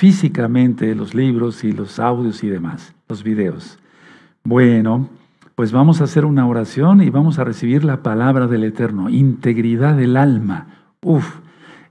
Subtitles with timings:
[0.00, 3.78] físicamente los libros y los audios y demás, los videos.
[4.44, 5.10] Bueno,
[5.54, 9.98] pues vamos a hacer una oración y vamos a recibir la palabra del Eterno, integridad
[9.98, 10.68] del alma.
[11.02, 11.40] Uf,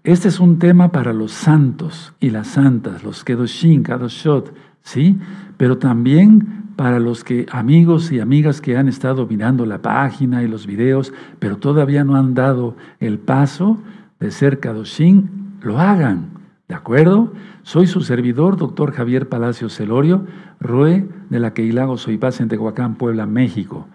[0.04, 5.20] este es un tema para los santos y las santas, los Kedoshim, Kadoshot, ¿sí?
[5.58, 10.48] Pero también para los que amigos y amigas que han estado mirando la página y
[10.48, 13.78] los videos, pero todavía no han dado el paso
[14.20, 15.28] de ser Kadoshim,
[15.62, 16.39] lo hagan,
[16.70, 17.34] ¿de acuerdo?
[17.64, 20.26] Soy su servidor, doctor Javier Palacio Celorio,
[20.60, 23.88] Rue de la Queilago Soy Paz en Tehuacán, Puebla, México.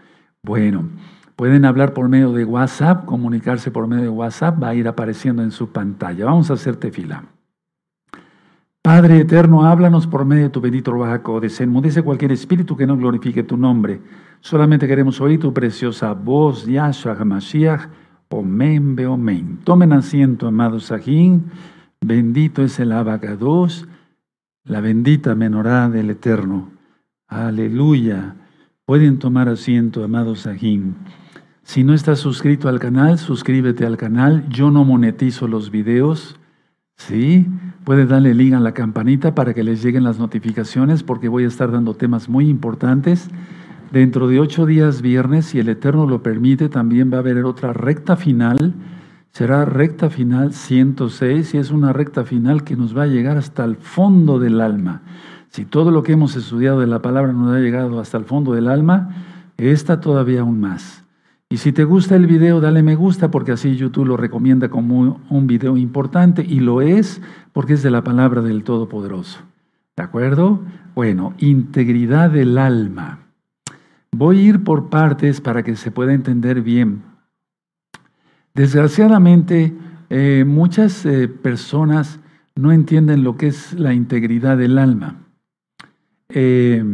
[0.42, 0.88] Bueno,
[1.36, 5.42] pueden hablar por medio de WhatsApp, comunicarse por medio de WhatsApp, va a ir apareciendo
[5.44, 6.24] en su pantalla.
[6.26, 7.22] Vamos a hacerte fila.
[8.82, 13.44] Padre eterno, háblanos por medio de tu bendito Ruajaco, desenmudece cualquier espíritu que no glorifique
[13.44, 14.00] tu nombre.
[14.40, 17.88] Solamente queremos oír tu preciosa voz, Yahshua HaMashiach,
[18.30, 19.60] Omen Beomen.
[19.62, 21.44] Tomen asiento, amados Sajín.
[22.06, 23.88] Bendito es el abacados,
[24.62, 26.68] la bendita menorá del Eterno.
[27.28, 28.36] Aleluya.
[28.84, 30.96] Pueden tomar asiento, amados Sajín.
[31.62, 34.46] Si no estás suscrito al canal, suscríbete al canal.
[34.50, 36.38] Yo no monetizo los videos.
[36.98, 37.46] ¿Sí?
[37.84, 41.48] Puede darle link a la campanita para que les lleguen las notificaciones porque voy a
[41.48, 43.30] estar dando temas muy importantes.
[43.92, 47.72] Dentro de ocho días, viernes, si el Eterno lo permite, también va a haber otra
[47.72, 48.74] recta final.
[49.34, 53.64] Será recta final 106 y es una recta final que nos va a llegar hasta
[53.64, 55.02] el fondo del alma.
[55.48, 58.52] Si todo lo que hemos estudiado de la palabra nos ha llegado hasta el fondo
[58.52, 59.08] del alma,
[59.56, 61.02] esta todavía aún más.
[61.48, 65.20] Y si te gusta el video, dale me gusta porque así YouTube lo recomienda como
[65.28, 67.20] un video importante y lo es
[67.52, 69.40] porque es de la palabra del Todopoderoso.
[69.96, 70.62] ¿De acuerdo?
[70.94, 73.18] Bueno, integridad del alma.
[74.12, 77.13] Voy a ir por partes para que se pueda entender bien.
[78.54, 79.74] Desgraciadamente,
[80.10, 82.20] eh, muchas eh, personas
[82.54, 85.16] no entienden lo que es la integridad del alma.
[86.28, 86.84] Eh,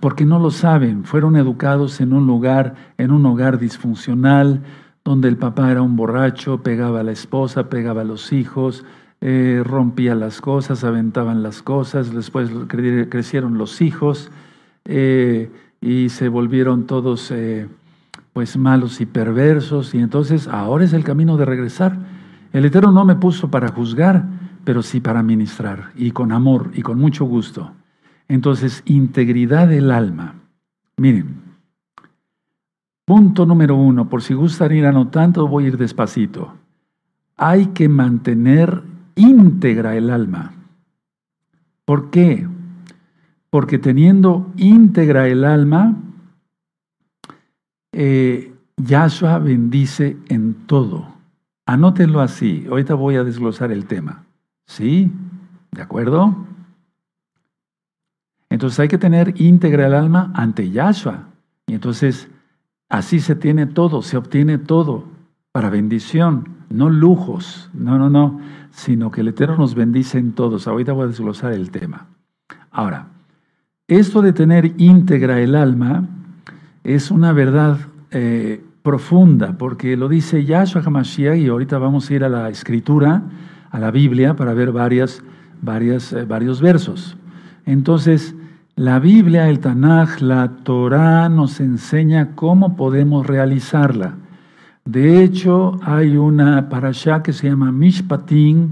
[0.00, 4.64] porque no lo saben, fueron educados en un lugar, en un hogar disfuncional,
[5.02, 8.84] donde el papá era un borracho, pegaba a la esposa, pegaba a los hijos,
[9.22, 14.30] eh, rompía las cosas, aventaban las cosas, después crecieron los hijos
[14.84, 17.32] y se volvieron todos
[18.36, 21.96] pues malos y perversos, y entonces ahora es el camino de regresar.
[22.52, 24.26] El Eterno no me puso para juzgar,
[24.62, 27.72] pero sí para ministrar, y con amor y con mucho gusto.
[28.28, 30.34] Entonces, integridad del alma.
[30.98, 31.36] Miren,
[33.06, 36.52] punto número uno, por si gustan ir anotando, voy a ir despacito.
[37.38, 38.82] Hay que mantener
[39.14, 40.52] íntegra el alma.
[41.86, 42.46] ¿Por qué?
[43.48, 46.02] Porque teniendo íntegra el alma,
[47.98, 51.14] eh, Yahshua bendice en todo.
[51.64, 52.66] Anótenlo así.
[52.68, 54.24] Ahorita voy a desglosar el tema.
[54.66, 55.10] ¿Sí?
[55.70, 56.36] ¿De acuerdo?
[58.50, 61.24] Entonces hay que tener íntegra el alma ante Yahshua.
[61.66, 62.28] Y entonces
[62.90, 65.04] así se tiene todo, se obtiene todo
[65.50, 68.40] para bendición, no lujos, no, no, no,
[68.72, 70.68] sino que el Eterno nos bendice en todos.
[70.68, 72.08] Ahorita voy a desglosar el tema.
[72.70, 73.08] Ahora,
[73.88, 76.06] esto de tener íntegra el alma
[76.86, 77.78] es una verdad
[78.12, 83.24] eh, profunda, porque lo dice Yahshua HaMashiach, y ahorita vamos a ir a la escritura,
[83.72, 85.20] a la Biblia, para ver varias,
[85.60, 87.16] varias, eh, varios versos.
[87.64, 88.36] Entonces,
[88.76, 94.14] la Biblia, el Tanaj, la Torah nos enseña cómo podemos realizarla.
[94.84, 98.70] De hecho, hay una parashá que se llama Mishpatim,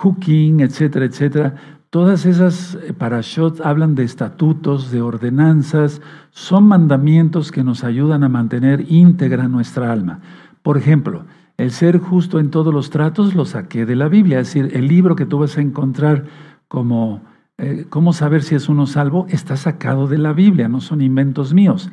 [0.00, 1.54] Hukim, etcétera, etcétera.
[1.90, 8.28] Todas esas eh, parashot hablan de estatutos, de ordenanzas, son mandamientos que nos ayudan a
[8.28, 10.20] mantener íntegra nuestra alma.
[10.62, 11.24] Por ejemplo,
[11.56, 14.86] el ser justo en todos los tratos lo saqué de la Biblia, es decir, el
[14.86, 16.24] libro que tú vas a encontrar
[16.68, 17.22] como
[17.60, 19.26] eh, ¿cómo saber si es uno salvo?
[19.30, 21.90] Está sacado de la Biblia, no son inventos míos.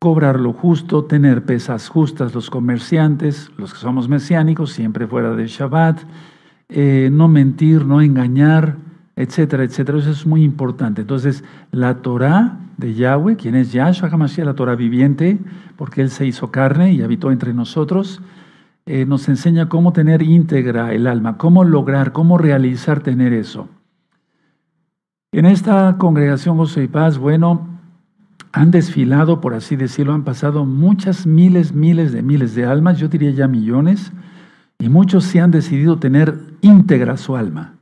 [0.00, 5.46] Cobrar lo justo, tener pesas justas los comerciantes, los que somos mesiánicos, siempre fuera de
[5.46, 6.00] Shabbat,
[6.68, 8.76] eh, no mentir, no engañar,
[9.18, 9.98] etcétera, etcétera.
[9.98, 11.00] Eso es muy importante.
[11.00, 11.42] Entonces,
[11.72, 15.38] la Torah de Yahweh, quien es Yahshua HaMashiach, la Torah viviente,
[15.76, 18.22] porque Él se hizo carne y habitó entre nosotros,
[18.86, 23.68] eh, nos enseña cómo tener íntegra el alma, cómo lograr, cómo realizar tener eso.
[25.32, 27.66] En esta congregación Gozo y Paz, bueno,
[28.52, 33.08] han desfilado, por así decirlo, han pasado muchas miles, miles de miles de almas, yo
[33.08, 34.12] diría ya millones,
[34.78, 37.77] y muchos se han decidido tener íntegra su alma.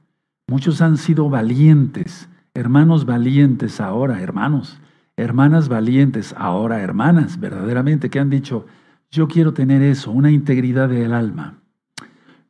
[0.49, 4.81] Muchos han sido valientes, hermanos valientes ahora, hermanos,
[5.17, 8.65] hermanas valientes ahora, hermanas, verdaderamente, que han dicho,
[9.11, 11.59] yo quiero tener eso, una integridad del alma.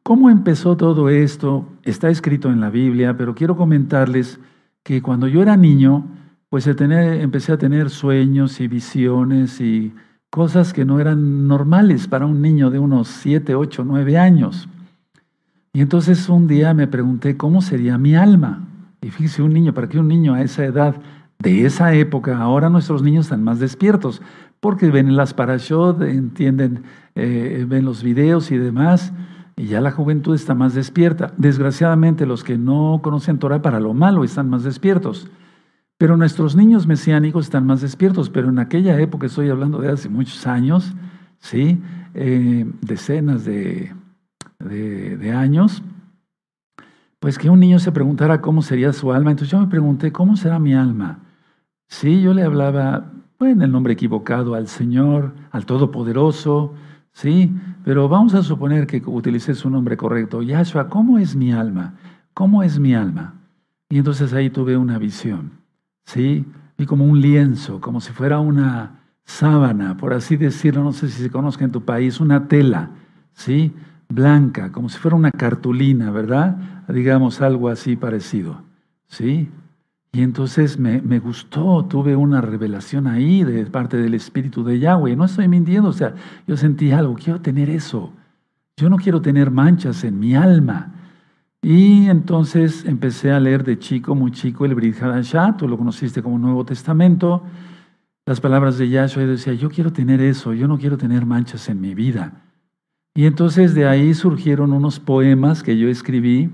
[0.02, 1.70] ¿Cómo empezó todo esto?
[1.84, 4.40] Está escrito en la Biblia, pero quiero comentarles
[4.82, 6.06] que cuando yo era niño,
[6.50, 9.94] pues empecé a tener sueños y visiones y
[10.28, 14.68] cosas que no eran normales para un niño de unos 7, 8, 9 años.
[15.76, 18.66] Y entonces un día me pregunté cómo sería mi alma.
[19.02, 20.96] Y fíjese, un niño, ¿para qué un niño a esa edad,
[21.38, 24.22] de esa época, ahora nuestros niños están más despiertos?
[24.58, 26.84] Porque ven las parashot, entienden,
[27.14, 29.12] eh, ven los videos y demás,
[29.54, 31.34] y ya la juventud está más despierta.
[31.36, 35.28] Desgraciadamente los que no conocen Torah para lo malo están más despiertos.
[35.98, 40.08] Pero nuestros niños mesiánicos están más despiertos, pero en aquella época, estoy hablando de hace
[40.08, 40.94] muchos años,
[41.38, 41.78] ¿sí?
[42.14, 43.92] Eh, decenas de,
[44.58, 45.82] de, años,
[47.18, 49.30] pues que un niño se preguntara cómo sería su alma.
[49.30, 51.20] Entonces yo me pregunté, ¿cómo será mi alma?
[51.88, 56.74] Sí, yo le hablaba, bueno, el nombre equivocado al Señor, al Todopoderoso,
[57.12, 57.54] sí,
[57.84, 60.42] pero vamos a suponer que utilicé su nombre correcto.
[60.42, 61.94] Yahshua, ¿cómo es mi alma?
[62.34, 63.34] ¿Cómo es mi alma?
[63.88, 65.52] Y entonces ahí tuve una visión,
[66.04, 66.44] sí,
[66.76, 71.22] vi como un lienzo, como si fuera una sábana, por así decirlo, no sé si
[71.22, 72.90] se conozca en tu país, una tela,
[73.32, 73.72] sí,
[74.08, 76.84] blanca, como si fuera una cartulina, ¿verdad?
[76.88, 78.62] Digamos algo así parecido.
[79.06, 79.48] ¿Sí?
[80.12, 85.14] Y entonces me, me, gustó, tuve una revelación ahí de parte del Espíritu de Yahweh.
[85.14, 86.14] No estoy mintiendo, o sea,
[86.46, 88.12] yo sentí algo, quiero tener eso.
[88.78, 90.92] Yo no quiero tener manchas en mi alma.
[91.62, 94.96] Y entonces empecé a leer de chico, muy chico, el Brit
[95.58, 97.42] tú lo conociste como Nuevo Testamento,
[98.24, 101.68] las palabras de Yahshua, y decía, yo quiero tener eso, yo no quiero tener manchas
[101.68, 102.45] en mi vida.
[103.16, 106.50] Y entonces de ahí surgieron unos poemas que yo escribí,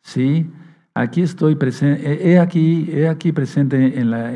[0.00, 0.50] ¿sí?
[0.94, 4.32] Aquí estoy presente, he aquí, he aquí presente en la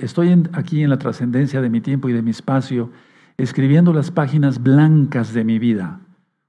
[0.00, 2.90] estoy aquí en la trascendencia de mi tiempo y de mi espacio,
[3.36, 6.00] escribiendo las páginas blancas de mi vida.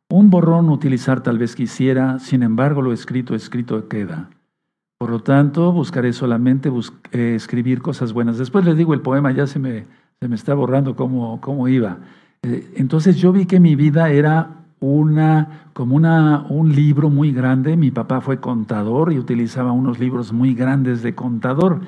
[0.10, 4.30] Un borrón utilizar tal vez quisiera, sin embargo lo escrito, escrito queda.
[4.98, 6.72] Por lo tanto, buscaré solamente
[7.12, 8.38] eh, escribir cosas buenas.
[8.38, 9.86] Después les digo el poema, ya se me,
[10.22, 12.00] se me está borrando cómo, cómo iba.
[12.46, 17.76] Eh, entonces yo vi que mi vida era una, como una, un libro muy grande.
[17.76, 21.82] Mi papá fue contador y utilizaba unos libros muy grandes de contador.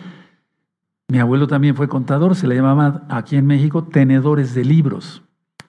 [1.09, 5.21] Mi abuelo también fue contador, se le llamaba aquí en México tenedores de libros.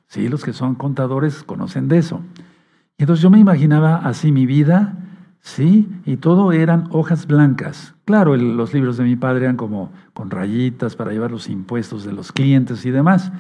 [0.07, 2.23] Sí, los que son contadores conocen de eso.
[2.97, 4.97] Entonces yo me imaginaba así mi vida,
[5.41, 7.95] sí, y todo eran hojas blancas.
[8.07, 12.13] Claro, los libros de mi padre eran como con rayitas para llevar los impuestos de
[12.13, 13.31] los clientes y demás.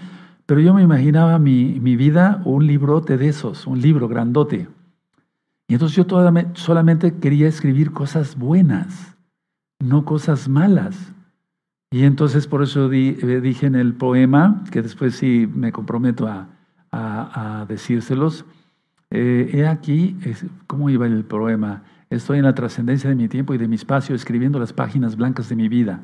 [0.48, 4.66] Pero yo me imaginaba mi, vida un librote de esos, un libro grandote.
[5.68, 6.06] Y entonces yo
[6.54, 9.14] solamente quería escribir cosas buenas,
[9.78, 11.12] no cosas malas.
[11.90, 17.66] Y entonces por eso eh, dije en el poema, que después sí me comprometo a,
[17.68, 18.46] decírselos,
[19.10, 20.16] eh, he aquí,
[20.66, 21.82] ¿cómo iba el poema?
[22.08, 25.50] Estoy en la trascendencia de mi tiempo y de mi espacio escribiendo las páginas blancas
[25.50, 26.00] de mi vida.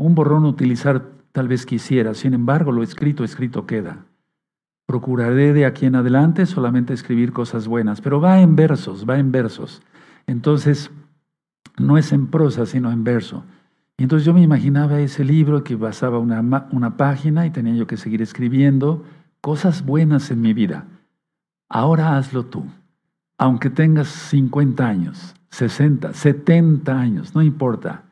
[0.00, 4.06] Un borrón utilizar tal vez quisiera, sin embargo lo escrito, escrito queda.
[4.86, 9.30] Procuraré de aquí en adelante solamente escribir cosas buenas, pero va en versos, va en
[9.30, 9.80] versos.
[10.26, 10.90] Entonces,
[11.78, 13.44] no es en prosa, sino en verso.
[13.96, 17.86] Y entonces yo me imaginaba ese libro que basaba una, una página y tenía yo
[17.86, 19.04] que seguir escribiendo
[19.40, 20.86] cosas buenas en mi vida.
[21.68, 22.64] Ahora hazlo tú.
[23.38, 28.07] Aunque tengas 50 años, 60, 70 años, no importa.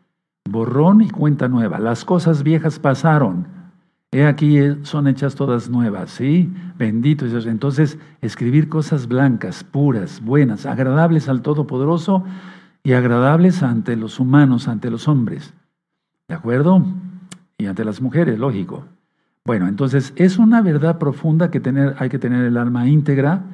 [0.49, 1.79] Borrón y cuenta nueva.
[1.79, 3.47] Las cosas viejas pasaron.
[4.13, 6.53] He aquí eh, son hechas todas nuevas, ¿sí?
[6.79, 7.47] Bendito Dios.
[7.47, 12.25] Entonces, escribir cosas blancas, puras, buenas, agradables al Todopoderoso
[12.83, 15.55] y agradables ante los humanos, ante los hombres.
[16.29, 16.85] ¿De acuerdo?
[17.59, 18.85] Y ante las mujeres, lógico.
[19.45, 23.45] Bueno, entonces es una verdad profunda que tener, hay que tener el alma íntegra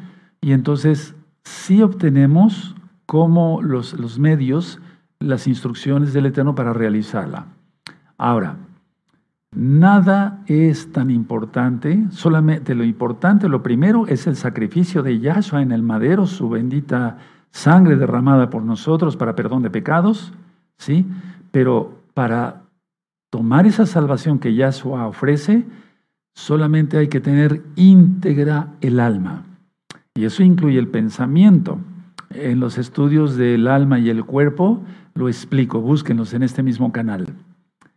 [0.41, 1.15] y entonces
[1.45, 2.75] si obtenemos
[3.05, 4.81] como los, los medios
[5.23, 7.47] las instrucciones del Eterno para realizarla.
[8.19, 8.57] Ahora,
[9.55, 15.73] nada es tan importante, solamente lo importante, lo primero es el sacrificio de Yahshua en
[15.73, 17.19] el madero, su bendita
[17.51, 20.33] sangre derramada por nosotros para perdón de pecados,
[20.79, 21.07] ¿sí?
[21.51, 22.63] Pero para
[23.31, 25.67] tomar esa salvación que Yahshua ofrece,
[26.35, 29.45] solamente hay que tener íntegra el alma.
[30.15, 31.79] Y eso incluye el pensamiento.
[32.35, 34.83] En los estudios del alma y el cuerpo,
[35.15, 37.29] lo explico, búsquenlos en este mismo canal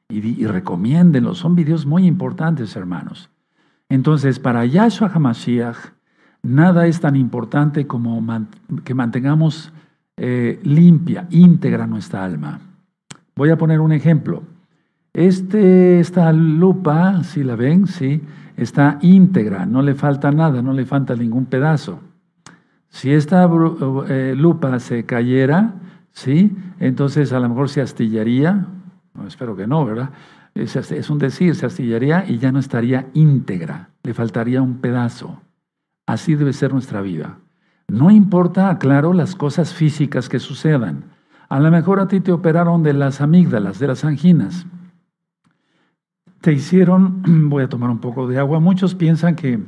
[0.10, 1.38] y, y recomiéndenlos.
[1.38, 3.30] Son videos muy importantes, hermanos.
[3.90, 5.78] Entonces, para Yahshua HaMashiach,
[6.44, 8.22] nada es tan importante como
[8.84, 9.72] que mantengamos
[10.18, 12.60] eh, limpia, íntegra nuestra alma.
[13.36, 14.44] Voy a poner un ejemplo.
[15.14, 18.22] Este, esta lupa, si la ven, sí,
[18.58, 22.00] está íntegra, no le falta nada, no le falta ningún pedazo.
[22.96, 23.50] Si esta
[24.08, 25.74] eh, lupa se cayera,
[26.14, 26.56] ¿sí?
[26.80, 28.68] Entonces a lo mejor se astillaría,
[29.14, 30.12] no, espero que no, ¿verdad?
[30.54, 35.42] Es, un decir, se astillaría y ya no estaría íntegra, le faltaría un pedazo.
[36.08, 37.40] Así debe ser nuestra vida.
[37.90, 41.04] No importa, claro, las cosas físicas que sucedan.
[41.50, 44.68] A lo mejor a ti te operaron de las amígdalas, de las anginas.
[46.40, 49.60] Te hicieron, voy a tomar un poco de agua, muchos piensan que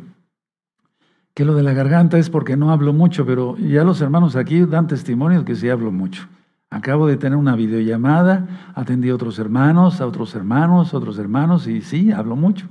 [1.38, 4.62] que lo de la garganta es porque no hablo mucho, pero ya los hermanos aquí
[4.62, 6.28] dan testimonio que sí hablo mucho.
[6.72, 11.68] Acabo de tener una videollamada, atendí a otros hermanos, a otros hermanos, a otros hermanos,
[11.68, 12.66] y sí, hablo mucho.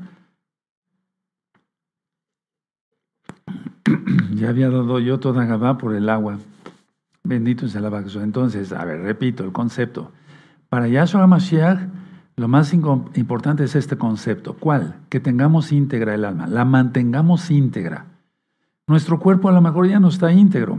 [4.35, 6.38] ya había dado yo toda Gabá por el agua.
[7.23, 8.20] Bendito sea el abajo.
[8.20, 10.11] Entonces, a ver, repito el concepto.
[10.68, 11.87] Para Yahshua Mashiach,
[12.35, 14.56] lo más importante es este concepto.
[14.58, 14.96] ¿Cuál?
[15.08, 18.15] Que tengamos íntegra el alma, la mantengamos íntegra.
[18.88, 20.78] Nuestro cuerpo a lo mejor ya no está íntegro.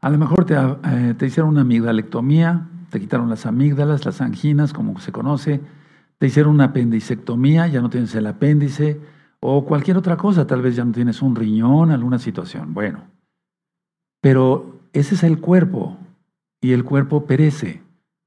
[0.00, 4.72] A lo mejor te, eh, te hicieron una amigdalectomía, te quitaron las amígdalas, las anginas,
[4.72, 5.60] como se conoce,
[6.18, 9.00] te hicieron una apendicectomía, ya no tienes el apéndice,
[9.40, 12.72] o cualquier otra cosa, tal vez ya no tienes un riñón, alguna situación.
[12.72, 13.00] Bueno,
[14.20, 15.98] pero ese es el cuerpo,
[16.60, 17.82] y el cuerpo perece,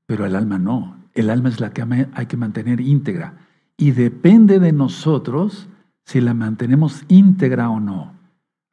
[0.05, 0.97] pero el alma no.
[1.13, 1.81] El alma es la que
[2.13, 3.35] hay que mantener íntegra,
[3.77, 5.69] y depende de nosotros
[6.05, 8.16] si la mantenemos íntegra o no.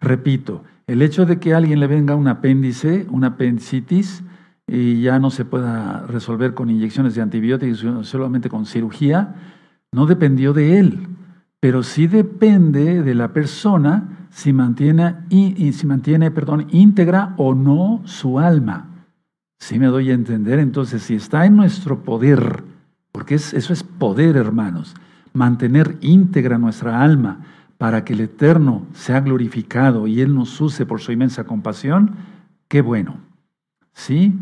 [0.04, 4.22] Repito, el hecho de que a alguien le venga un apéndice, una apendicitis,
[4.66, 9.34] y ya no se pueda resolver con inyecciones de antibióticos, solamente con cirugía,
[9.92, 11.06] no dependió de él,
[11.58, 18.02] pero sí depende de la persona si mantiene, y, si mantiene perdón, íntegra o no
[18.04, 19.06] su alma.
[19.58, 22.62] Si me doy a entender, entonces si está en nuestro poder,
[23.10, 24.94] porque eso es poder, hermanos,
[25.32, 27.40] mantener íntegra nuestra alma,
[27.78, 32.16] para que el Eterno sea glorificado y Él nos use por su inmensa compasión,
[32.68, 33.18] qué bueno.
[33.92, 34.34] ¿Sí?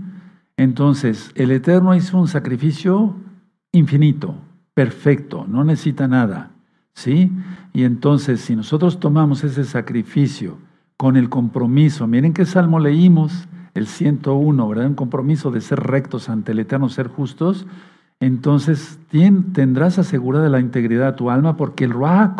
[0.57, 3.17] Entonces, el Eterno hizo un sacrificio
[3.73, 4.37] infinito,
[4.75, 6.51] perfecto, no necesita nada.
[6.95, 7.33] ¿Sí?
[7.73, 10.59] Y entonces, si nosotros tomamos ese sacrificio
[10.99, 14.87] con el compromiso, miren qué salmo leímos, el 101, ¿verdad?
[14.87, 17.67] Un compromiso de ser rectos ante el Eterno, ser justos,
[18.21, 19.01] entonces
[19.53, 22.37] tendrás asegurada la integridad de tu alma porque el Ruach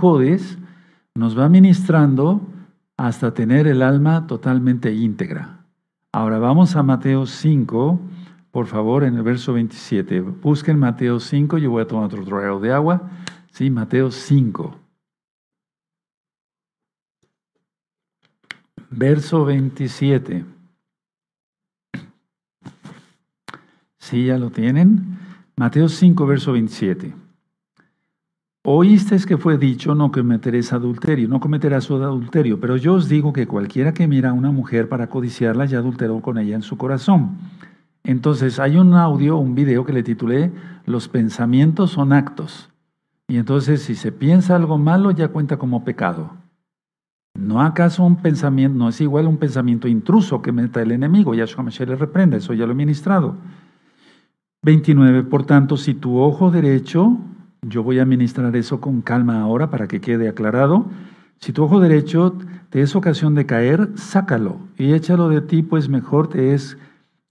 [1.15, 2.41] nos va ministrando
[2.97, 5.67] hasta tener el alma totalmente íntegra.
[6.13, 8.01] Ahora vamos a Mateo 5,
[8.51, 10.21] por favor, en el verso 27.
[10.21, 13.11] Busquen Mateo 5, yo voy a tomar otro trago de agua.
[13.51, 14.79] Sí, Mateo 5.
[18.91, 20.45] Verso 27.
[23.99, 25.19] ¿Sí ya lo tienen?
[25.57, 27.22] Mateo 5, verso 27.
[28.65, 33.49] Oísteis que fue dicho, no cometerás adulterio, no cometerás adulterio, pero yo os digo que
[33.49, 37.39] cualquiera que mira a una mujer para codiciarla ya adulteró con ella en su corazón.
[38.05, 40.53] Entonces hay un audio, un video que le titulé
[40.87, 42.71] Los pensamientos son actos.
[43.27, 46.31] Y entonces si se piensa algo malo ya cuenta como pecado.
[47.35, 51.35] ¿No acaso un pensamiento, no es igual un pensamiento intruso que meta el enemigo?
[51.35, 53.35] Yahshua Mashiach le reprende, eso ya lo he ministrado.
[54.63, 55.25] 29.
[55.25, 57.19] Por tanto, si tu ojo derecho
[57.63, 60.87] yo voy a ministrar eso con calma ahora para que quede aclarado.
[61.39, 62.37] Si tu ojo derecho
[62.71, 66.77] te es ocasión de caer, sácalo y échalo de ti, pues mejor te es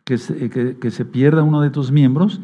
[0.06, 2.42] que se, se pierda uno de tus miembros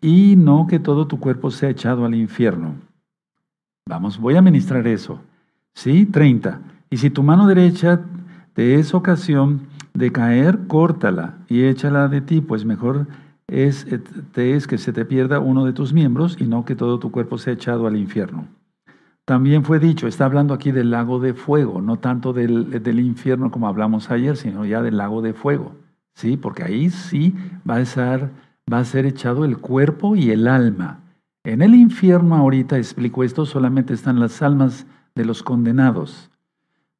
[0.00, 2.74] y no que todo tu cuerpo sea echado al infierno.
[3.86, 5.20] Vamos, voy a ministrar eso.
[5.74, 6.06] ¿Sí?
[6.06, 6.60] 30.
[6.90, 8.00] Y si tu mano derecha
[8.54, 13.06] te es ocasión de caer, córtala y échala de ti, pues mejor
[13.48, 14.00] es, eh,
[14.36, 17.38] es que se te pierda uno de tus miembros y no que todo tu cuerpo
[17.38, 18.48] sea echado al infierno.
[19.24, 23.50] También fue dicho, está hablando aquí del lago de fuego, no tanto del, del, infierno
[23.50, 25.76] como hablamos ayer, sino ya del lago de fuego,
[26.14, 26.36] ¿sí?
[26.36, 27.34] Porque ahí sí
[27.68, 28.30] va a, ser,
[28.70, 31.00] va a ser echado el cuerpo y el alma.
[31.42, 36.30] En el infierno ahorita explico esto, solamente están las almas de los condenados,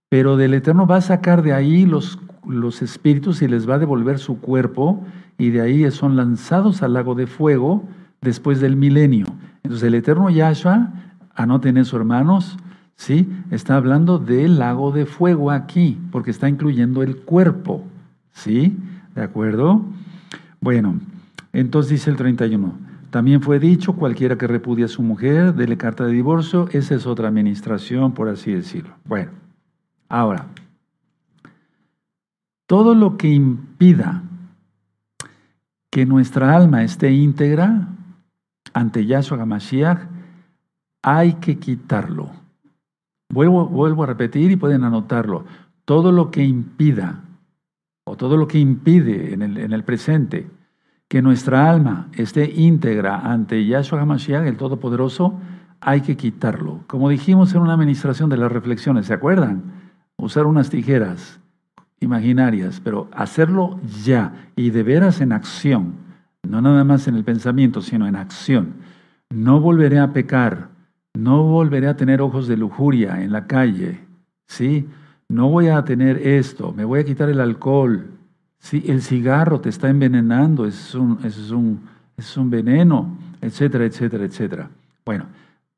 [0.08, 3.78] pero del Eterno va a sacar de ahí los, los espíritus y les va a
[3.78, 5.04] devolver su cuerpo
[5.38, 7.84] y de ahí son lanzados al lago de fuego
[8.20, 9.26] después del milenio.
[9.62, 10.92] Entonces el eterno Yahshua,
[11.34, 12.56] anoten eso hermanos,
[12.96, 13.28] ¿sí?
[13.50, 17.84] está hablando del lago de fuego aquí, porque está incluyendo el cuerpo.
[18.32, 18.76] ¿Sí?
[19.14, 19.84] ¿De acuerdo?
[20.60, 20.98] Bueno,
[21.52, 22.72] entonces dice el 31.
[23.10, 27.06] También fue dicho, cualquiera que repudie a su mujer, dele carta de divorcio, esa es
[27.06, 28.92] otra administración, por así decirlo.
[29.04, 29.30] Bueno,
[30.08, 30.46] ahora,
[32.66, 34.24] todo lo que impida
[35.94, 37.86] que nuestra alma esté íntegra
[38.72, 40.00] ante Yahshua HaMashiach,
[41.04, 42.30] hay que quitarlo.
[43.28, 45.44] Vuelvo, vuelvo a repetir y pueden anotarlo.
[45.84, 47.20] todo lo que impida,
[48.02, 50.50] o todo lo que impide en el, en el presente,
[51.06, 55.38] que nuestra alma esté íntegra ante Yahshua HaMashiach, el Todopoderoso,
[55.80, 56.80] hay que quitarlo.
[56.88, 59.62] Como dijimos en una administración de las reflexiones, ¿se acuerdan?
[60.16, 61.38] Usar unas tijeras
[62.04, 65.94] imaginarias, pero hacerlo ya y de veras en acción,
[66.48, 68.74] no nada más en el pensamiento, sino en acción.
[69.30, 70.68] No volveré a pecar,
[71.14, 74.00] no volveré a tener ojos de lujuria en la calle,
[74.46, 74.86] ¿sí?
[75.28, 78.06] No voy a tener esto, me voy a quitar el alcohol,
[78.58, 78.84] ¿sí?
[78.86, 81.80] El cigarro te está envenenando, es un, es un,
[82.16, 84.70] es un veneno, etcétera, etcétera, etcétera.
[85.04, 85.26] Bueno,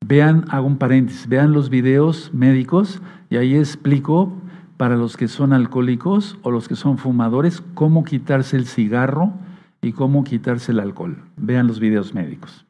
[0.05, 4.33] vean, hago un paréntesis, vean los videos médicos y ahí explico
[4.77, 9.33] para los que son alcohólicos o los que son fumadores cómo quitarse el cigarro
[9.81, 11.23] y cómo quitarse el alcohol.
[11.35, 12.65] Vean los videos médicos.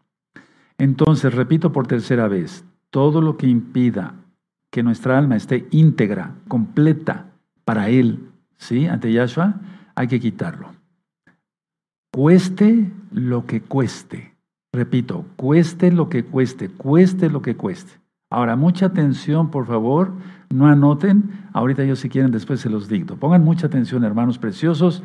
[0.77, 4.15] Entonces, repito por tercera vez, todo lo que impida
[4.71, 7.27] que nuestra alma esté íntegra, completa
[7.65, 8.87] para Él, ¿sí?
[8.87, 9.55] Ante Yahshua,
[9.95, 10.71] hay que quitarlo.
[12.11, 14.35] Cueste lo que cueste.
[14.73, 17.93] Repito, cueste lo que cueste, cueste lo que cueste.
[18.29, 20.11] Ahora, mucha atención, por favor,
[20.49, 21.31] no anoten.
[21.53, 23.17] Ahorita ellos si quieren después se los dicto.
[23.17, 25.03] Pongan mucha atención, hermanos preciosos,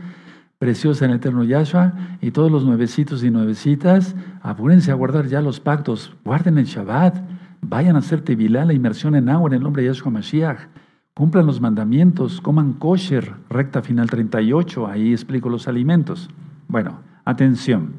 [0.63, 5.41] preciosa en el eterno Yahshua y todos los nuevecitos y nuevecitas, apúrense a guardar ya
[5.41, 7.17] los pactos, guarden el Shabbat,
[7.63, 10.69] vayan a hacer tevilá, la inmersión en agua en el nombre de Yahshua Mashiach,
[11.15, 16.31] cumplan los mandamientos, coman kosher, recta final 38, ahí explico los alimentos.
[16.69, 17.95] Bueno, atención,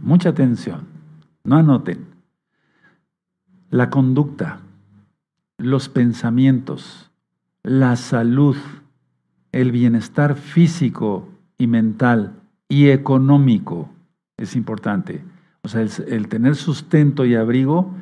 [0.00, 0.86] mucha atención,
[1.44, 2.06] no anoten.
[3.68, 4.60] La conducta,
[5.60, 7.10] los pensamientos,
[7.62, 8.56] la salud,
[9.52, 13.90] el bienestar físico y mental y económico
[14.36, 15.22] es importante.
[15.62, 17.94] O sea, el, tener sustento y abrigo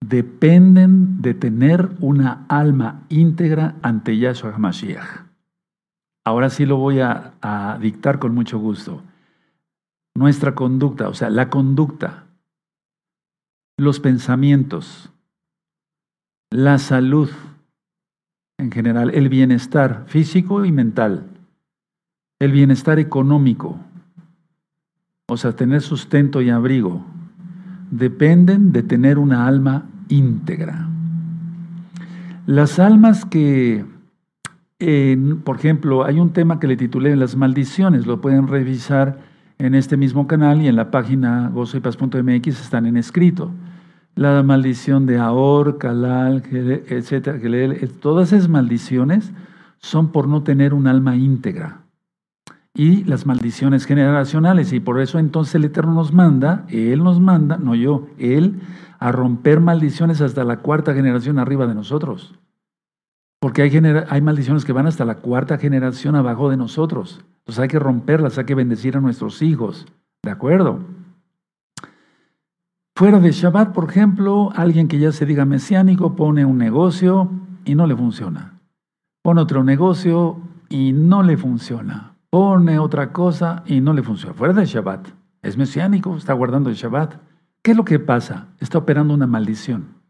[0.00, 5.24] dependen de tener una alma íntegra ante Yahshua HaMashiach.
[6.24, 9.02] Ahora sí lo voy a, a dictar con mucho gusto.
[10.14, 12.26] Nuestra conducta, o sea, la conducta,
[13.78, 15.11] los pensamientos,
[16.52, 17.30] la salud
[18.58, 21.26] en general, el bienestar físico y mental,
[22.38, 23.78] el bienestar económico,
[25.28, 27.04] o sea, tener sustento y abrigo,
[27.90, 30.88] dependen de tener una alma íntegra.
[32.46, 33.84] Las almas que,
[35.44, 39.18] por ejemplo, hay un tema que le titulé Las maldiciones, lo pueden revisar
[39.58, 43.52] en este mismo canal y en la página gozoypaz.mx están en escrito
[44.14, 47.38] la maldición de Ahor, Kalal, etcétera,
[48.00, 49.32] todas esas maldiciones
[49.78, 51.82] son por no tener un alma íntegra.
[52.74, 57.58] Y las maldiciones generacionales, y por eso entonces el Eterno nos manda, Él nos manda,
[57.58, 58.60] no yo, Él,
[58.98, 62.34] a romper maldiciones hasta la cuarta generación arriba de nosotros.
[63.40, 63.76] Porque hay,
[64.08, 67.24] hay maldiciones que van hasta la cuarta generación abajo de nosotros.
[67.40, 69.86] Entonces hay que romperlas, hay que bendecir a nuestros hijos.
[70.22, 70.78] ¿De acuerdo?
[72.94, 77.30] Fuera de Shabbat, por ejemplo, alguien que ya se diga mesiánico pone un negocio
[77.64, 78.60] y no le funciona.
[79.22, 82.16] Pone otro negocio y no le funciona.
[82.28, 84.34] Pone otra cosa y no le funciona.
[84.34, 85.08] Fuera de Shabbat.
[85.42, 87.14] Es mesiánico, está guardando el Shabbat.
[87.62, 88.48] ¿Qué es lo que pasa?
[88.60, 90.02] Está operando una maldición.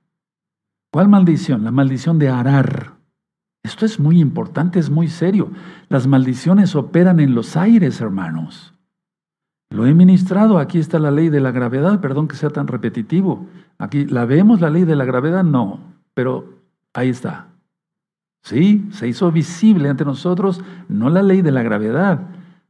[0.92, 1.64] ¿Cuál maldición?
[1.64, 2.94] La maldición de Arar.
[3.62, 5.52] Esto es muy importante, es muy serio.
[5.88, 8.74] Las maldiciones operan en los aires, hermanos.
[9.72, 13.46] Lo he ministrado, aquí está la ley de la gravedad, perdón que sea tan repetitivo.
[13.78, 15.44] Aquí, ¿la vemos la ley de la gravedad?
[15.44, 15.80] No,
[16.12, 16.58] pero
[16.92, 17.48] ahí está.
[18.42, 22.20] Sí, se hizo visible ante nosotros no la ley de la gravedad,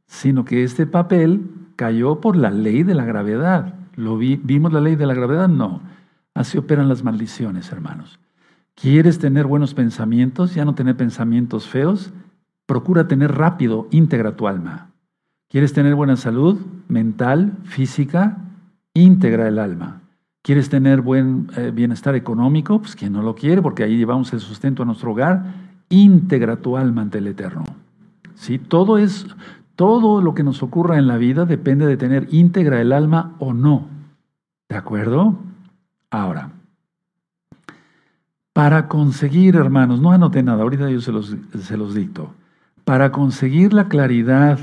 [0.05, 3.73] sino que este papel cayó por la ley de la gravedad.
[3.95, 5.49] ¿Lo ¿Vimos la ley de la gravedad?
[5.49, 5.81] No.
[6.33, 8.19] Así operan las maldiciones, hermanos.
[8.75, 12.13] ¿Quieres tener buenos pensamientos, ya no tener pensamientos feos?
[12.65, 14.92] Procura tener rápido, íntegra tu alma.
[15.53, 18.37] ¿Quieres tener buena salud mental, física?
[18.95, 20.01] Íntegra el alma.
[20.41, 22.79] ¿Quieres tener buen eh, bienestar económico?
[22.79, 25.43] Pues quien no lo quiere, porque ahí llevamos el sustento a nuestro hogar.
[25.89, 27.65] Íntegra tu alma ante el Eterno.
[28.33, 28.57] ¿Sí?
[28.57, 29.27] Todo, es,
[29.75, 33.53] todo lo que nos ocurra en la vida depende de tener íntegra el alma o
[33.53, 33.85] no.
[34.69, 35.35] ¿De acuerdo?
[36.09, 36.49] Ahora,
[38.53, 42.33] para conseguir, hermanos, no anoté nada, ahorita yo se los, se los dicto.
[42.85, 44.57] Para conseguir la claridad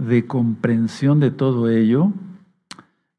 [0.00, 2.12] de comprensión de todo ello,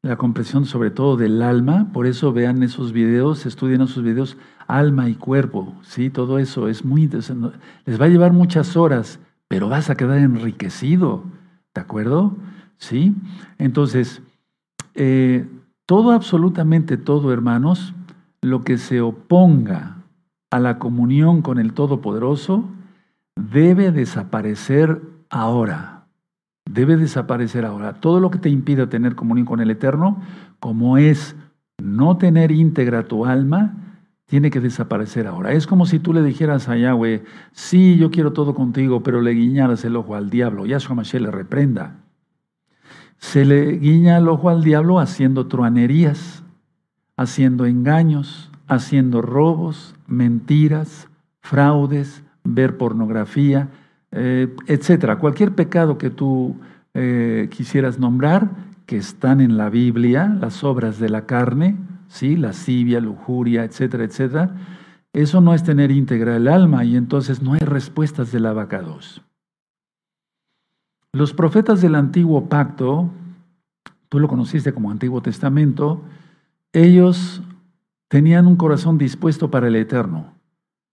[0.02, 5.08] la comprensión sobre todo del alma, por eso vean esos videos, estudien esos videos, alma
[5.08, 6.10] y cuerpo, ¿sí?
[6.10, 7.56] Todo eso es muy interesante.
[7.84, 11.22] Les va a llevar muchas horas, pero vas a quedar enriquecido,
[11.72, 12.36] ¿de acuerdo?
[12.78, 13.14] ¿Sí?
[13.58, 14.22] Entonces,
[14.94, 15.46] eh,
[15.86, 17.94] todo, absolutamente todo, hermanos,
[18.40, 19.98] lo que se oponga
[20.50, 22.64] a la comunión con el Todopoderoso,
[23.36, 25.91] debe desaparecer ahora.
[26.72, 27.94] Debe desaparecer ahora.
[27.94, 30.22] Todo lo que te impida tener comunión con el Eterno,
[30.58, 31.36] como es
[31.78, 33.74] no tener íntegra tu alma,
[34.24, 35.52] tiene que desaparecer ahora.
[35.52, 39.32] Es como si tú le dijeras a Yahweh, sí, yo quiero todo contigo, pero le
[39.32, 40.64] guiñaras el ojo al diablo.
[40.64, 41.96] Yahshua Mashiach le reprenda.
[43.18, 46.42] Se le guiña el ojo al diablo haciendo truanerías,
[47.18, 51.08] haciendo engaños, haciendo robos, mentiras,
[51.40, 53.68] fraudes, ver pornografía,
[54.12, 55.18] eh, etcétera.
[55.18, 56.56] Cualquier pecado que tú
[56.94, 58.50] eh, quisieras nombrar,
[58.84, 61.76] que están en la Biblia, las obras de la carne,
[62.08, 62.36] ¿sí?
[62.36, 64.54] lascivia, lujuria, etcétera, etcétera,
[65.14, 69.22] eso no es tener íntegra el alma y entonces no hay respuestas del abacados.
[71.14, 73.10] Los profetas del antiguo pacto,
[74.08, 76.02] tú lo conociste como Antiguo Testamento,
[76.72, 77.42] ellos
[78.08, 80.34] tenían un corazón dispuesto para el eterno.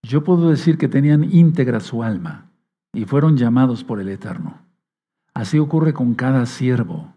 [0.02, 2.49] Yo puedo decir que tenían íntegra su alma
[2.92, 4.58] y fueron llamados por el eterno.
[5.34, 7.14] Así ocurre con cada siervo,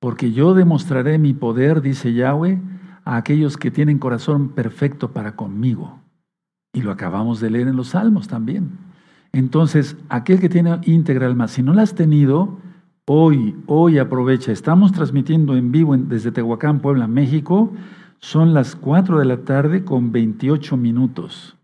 [0.00, 2.60] porque yo demostraré mi poder, dice Yahweh,
[3.04, 6.00] a aquellos que tienen corazón perfecto para conmigo.
[6.72, 8.70] Y lo acabamos de leer en los Salmos también.
[9.32, 12.58] Entonces, aquel que tiene íntegra alma, si no la has tenido,
[13.06, 14.52] hoy, hoy aprovecha.
[14.52, 17.72] Estamos transmitiendo en vivo desde Tehuacán, Puebla, México.
[18.18, 21.56] Son las 4 de la tarde con 28 minutos.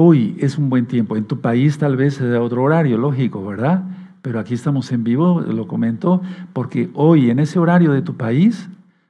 [0.00, 1.16] Hoy es un buen tiempo.
[1.16, 3.82] En tu país tal vez es otro horario, lógico, ¿verdad?
[4.22, 8.68] Pero aquí estamos en vivo, lo comento, porque hoy en ese horario de tu país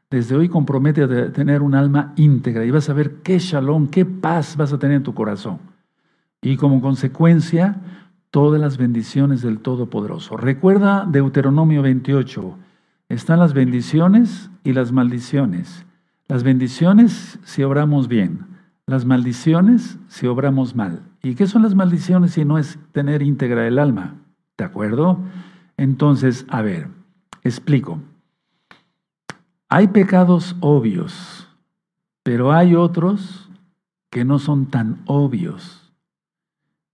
[0.08, 4.06] desde hoy compromete a tener un alma íntegra y vas a ver qué shalom, qué
[4.06, 5.58] paz vas a tener en tu corazón.
[6.40, 7.82] Y como consecuencia,
[8.30, 10.38] todas las bendiciones del Todopoderoso.
[10.38, 12.56] Recuerda Deuteronomio 28.
[13.10, 15.84] Están las bendiciones y las maldiciones.
[16.28, 18.57] Las bendiciones si obramos bien,
[18.88, 21.02] las maldiciones si obramos mal.
[21.22, 24.14] ¿Y qué son las maldiciones si no es tener íntegra el alma?
[24.56, 25.18] ¿De acuerdo?
[25.76, 26.88] Entonces, a ver,
[27.44, 28.00] explico.
[29.68, 31.46] Hay pecados obvios,
[32.22, 33.50] pero hay otros
[34.10, 35.92] que no son tan obvios.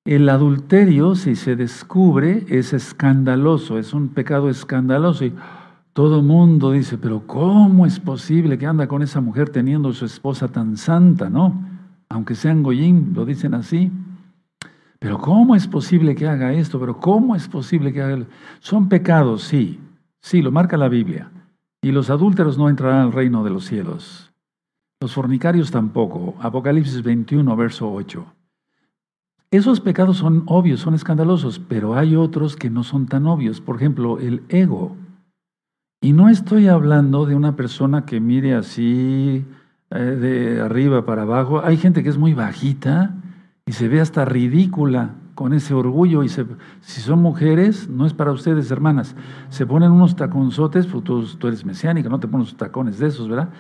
[0.05, 5.27] El adulterio, si se descubre, es escandaloso, es un pecado escandaloso.
[5.27, 5.35] Y
[5.93, 10.49] todo mundo dice, pero ¿cómo es posible que anda con esa mujer teniendo su esposa
[10.49, 11.74] tan santa, no?
[12.09, 13.91] Aunque sean goyín, lo dicen así.
[14.99, 16.81] Pero ¿cómo es posible que haga esto?
[16.81, 18.25] Pero ¿cómo es posible que haga...
[18.61, 19.79] Son pecados, sí,
[20.21, 21.31] sí, lo marca la Biblia.
[21.83, 24.33] Y los adúlteros no entrarán al reino de los cielos.
[25.01, 26.35] Los fornicarios tampoco.
[26.41, 28.25] Apocalipsis 21, verso 8.
[29.51, 33.61] Esos pecados son obvios, son escandalosos, pero hay otros que no son tan obvios.
[33.61, 34.97] Por ejemplo, el ego.
[36.01, 39.45] Y no estoy hablando de una persona que mire así
[39.91, 41.63] eh, de arriba para abajo.
[41.65, 43.15] Hay gente que es muy bajita
[43.67, 48.33] y se ve hasta ridícula con ese orgullo y si son mujeres, no es para
[48.33, 49.17] ustedes, hermanas,
[49.49, 53.51] se ponen unos taconzotes, pues tú, eres mesiánica, no te pones tacones de esos, ¿verdad?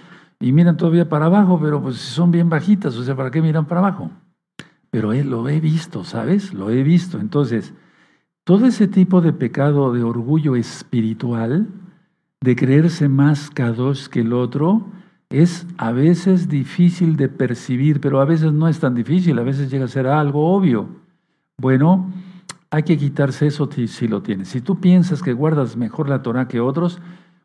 [0.40, 3.42] Y miran todavía para abajo, pero pues si son bien bajitas, o sea, ¿para qué
[3.42, 4.10] miran para abajo?
[4.90, 6.54] Pero lo he visto, ¿sabes?
[6.54, 7.18] Lo he visto.
[7.18, 7.74] Entonces,
[8.44, 11.66] todo ese tipo de pecado de orgullo espiritual,
[12.40, 14.86] de creerse más kadosh que el otro,
[15.40, 19.70] es a veces difícil de percibir, pero a veces no es tan difícil, a veces
[19.70, 20.88] llega a ser algo obvio.
[21.58, 22.12] Bueno,
[22.70, 24.48] hay que quitarse eso si lo tienes.
[24.48, 27.00] Si tú piensas que guardas mejor la Torah que otros,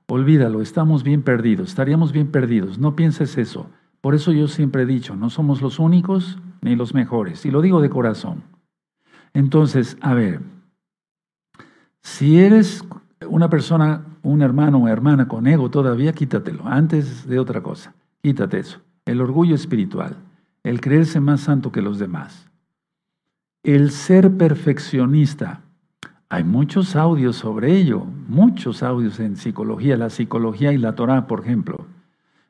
[0.08, 2.80] olvídalo, estamos bien perdidos, estaríamos bien perdidos.
[2.80, 3.70] No pienses eso.
[4.02, 7.46] Por eso yo siempre he dicho, no somos los únicos ni los mejores.
[7.46, 8.44] Y lo digo de corazón.
[9.34, 10.42] Entonces, a ver,
[12.02, 12.84] si eres
[13.28, 17.94] una persona, un hermano o hermana con ego todavía, quítatelo, antes de otra cosa.
[18.22, 18.80] Quítate eso.
[19.06, 20.18] El orgullo espiritual,
[20.64, 22.50] el creerse más santo que los demás.
[23.64, 25.62] El ser perfeccionista.
[26.30, 31.42] Hay muchos audios sobre ello, muchos audios en psicología, la psicología y la Torah, por
[31.42, 31.88] ejemplo.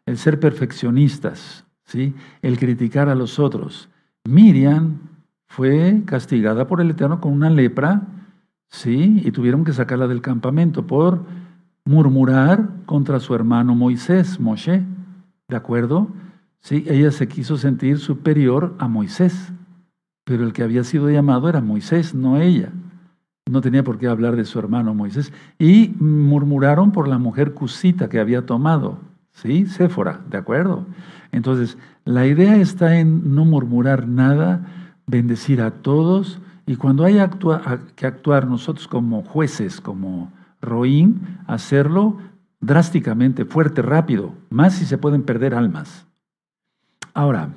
[0.05, 2.13] El ser perfeccionistas, ¿sí?
[2.41, 3.89] el criticar a los otros.
[4.25, 4.99] Miriam
[5.47, 8.01] fue castigada por el Eterno con una lepra,
[8.67, 9.21] ¿sí?
[9.23, 11.23] y tuvieron que sacarla del campamento por
[11.85, 14.83] murmurar contra su hermano Moisés, Moshe.
[15.47, 16.09] ¿De acuerdo?
[16.59, 19.51] Sí, ella se quiso sentir superior a Moisés.
[20.23, 22.71] Pero el que había sido llamado era Moisés, no ella.
[23.49, 25.33] No tenía por qué hablar de su hermano Moisés.
[25.57, 28.99] Y murmuraron por la mujer cusita que había tomado.
[29.31, 29.65] ¿Sí?
[29.65, 30.85] Séfora, ¿de acuerdo?
[31.31, 34.67] Entonces, la idea está en no murmurar nada,
[35.07, 36.39] bendecir a todos.
[36.67, 37.17] Y cuando hay
[37.95, 42.17] que actuar nosotros como jueces, como roín, hacerlo
[42.61, 46.05] drásticamente, fuerte, rápido, más si se pueden perder almas.
[47.13, 47.49] Ahora,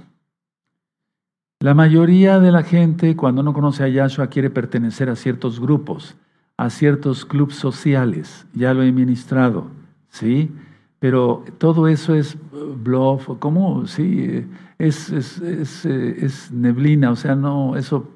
[1.60, 6.16] La mayoría de la gente cuando no conoce a Yahshua quiere pertenecer a ciertos grupos,
[6.56, 8.46] a ciertos clubes sociales.
[8.52, 9.68] Ya lo he ministrado,
[10.08, 10.50] ¿sí?
[10.98, 12.36] Pero todo eso es
[12.82, 13.86] bluff, ¿cómo?
[13.86, 14.44] Sí,
[14.78, 18.08] es, es, es, es neblina, o sea, no, eso,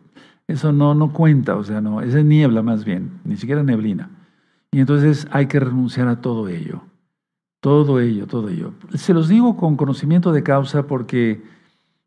[0.49, 4.11] eso no, no cuenta, o sea, no, es niebla más bien, ni siquiera neblina.
[4.73, 6.83] Y entonces hay que renunciar a todo ello,
[7.61, 8.73] todo ello, todo ello.
[8.95, 11.43] Se los digo con conocimiento de causa porque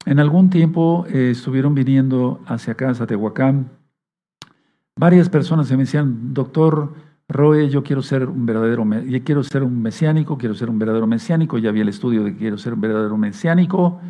[0.05, 3.69] en algún tiempo eh, estuvieron viniendo hacia acá, hacia Tehuacán,
[4.97, 6.93] varias personas y me decían, doctor
[7.27, 11.05] Roe, yo quiero ser un verdadero, yo quiero ser un mesiánico, quiero ser un verdadero
[11.05, 14.01] mesiánico, ya había el estudio de que quiero ser un verdadero mesiánico,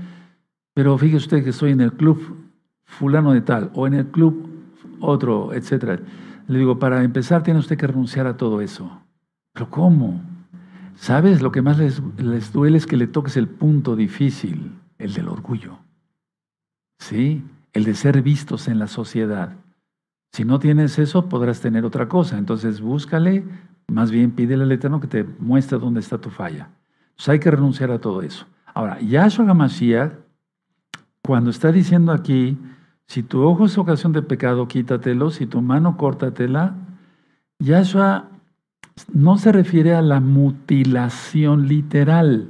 [0.73, 2.37] pero fíjese usted que estoy en el club
[2.85, 4.47] fulano de tal, o en el club
[5.01, 5.99] otro, etcétera.
[6.49, 9.03] Le digo, para empezar tiene usted que renunciar a todo eso.
[9.53, 10.19] ¿Pero cómo?
[10.95, 11.43] ¿Sabes?
[11.43, 15.27] Lo que más les, les duele es que le toques el punto difícil el del
[15.27, 15.77] orgullo.
[16.97, 17.45] ¿Sí?
[17.71, 19.57] El de ser vistos en la sociedad.
[20.31, 22.39] Si no tienes eso, podrás tener otra cosa.
[22.39, 23.45] Entonces búscale,
[23.87, 26.69] más bien pídele al Eterno que te muestre dónde está tu falla.
[27.11, 28.47] Entonces hay que renunciar a todo eso.
[28.73, 30.13] Ahora, Yahshua Hamashiach,
[31.21, 32.57] cuando está diciendo aquí,
[33.09, 36.75] si tu ojo es ocasión de pecado, quítatelo, si tu mano, córtatela,
[37.57, 38.29] Yahshua
[39.11, 42.49] no se refiere a la mutilación literal.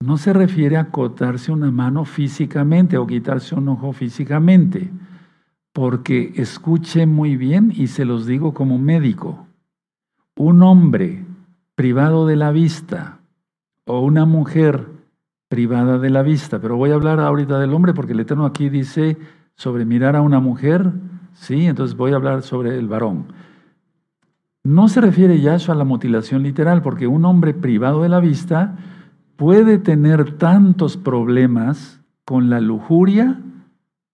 [0.00, 4.90] No se refiere a cortarse una mano físicamente o quitarse un ojo físicamente,
[5.72, 9.46] porque escuche muy bien y se los digo como médico.
[10.36, 11.24] Un hombre
[11.76, 13.20] privado de la vista
[13.84, 14.88] o una mujer
[15.48, 18.68] privada de la vista, pero voy a hablar ahorita del hombre porque el Eterno aquí
[18.68, 19.16] dice
[19.60, 20.90] sobre mirar a una mujer,
[21.34, 23.26] sí, entonces voy a hablar sobre el varón.
[24.64, 28.78] No se refiere ya a la mutilación literal, porque un hombre privado de la vista
[29.36, 33.38] puede tener tantos problemas con la lujuria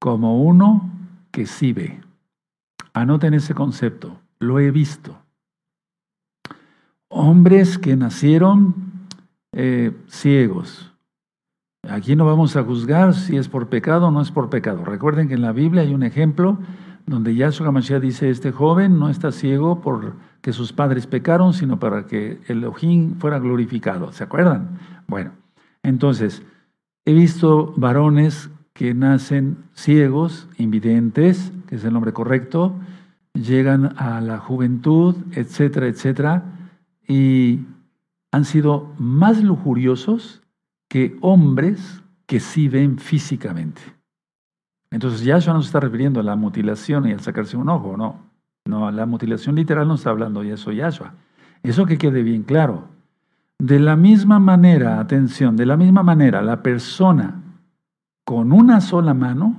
[0.01, 0.91] como uno
[1.31, 2.01] que sí ve.
[2.93, 5.17] Anoten ese concepto, lo he visto.
[7.07, 8.75] Hombres que nacieron
[9.53, 10.93] eh, ciegos.
[11.91, 14.85] Aquí no vamos a juzgar si es por pecado o no es por pecado.
[14.85, 16.59] Recuerden que en la Biblia hay un ejemplo
[17.07, 22.07] donde Yahshua Mashiach dice, este joven no está ciego porque sus padres pecaron, sino para
[22.07, 24.13] que el Elohim fuera glorificado.
[24.13, 24.79] ¿Se acuerdan?
[25.07, 25.33] Bueno,
[25.83, 26.43] entonces,
[27.05, 32.75] he visto varones que nacen ciegos, invidentes, que es el nombre correcto,
[33.35, 36.45] llegan a la juventud, etcétera, etcétera,
[37.07, 37.61] y
[38.33, 40.43] han sido más lujuriosos
[40.89, 43.83] que hombres que sí ven físicamente.
[44.91, 48.27] Entonces Yahshua no se está refiriendo a la mutilación y al sacarse un ojo, no.
[48.67, 51.15] No, la mutilación literal no está hablando de eso Yahshua.
[51.63, 52.89] Eso que quede bien claro.
[53.59, 57.43] De la misma manera, atención, de la misma manera, la persona
[58.25, 59.57] con una sola mano,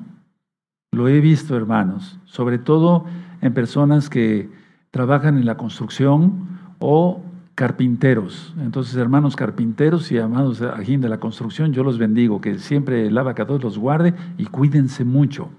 [0.91, 3.05] lo he visto, hermanos, sobre todo
[3.41, 4.49] en personas que
[4.91, 7.21] trabajan en la construcción o
[7.57, 8.53] carpinteros.
[8.59, 13.17] Entonces, hermanos carpinteros y amados ajín de la construcción, yo los bendigo, que siempre el
[13.17, 15.49] abacados los guarde y cuídense mucho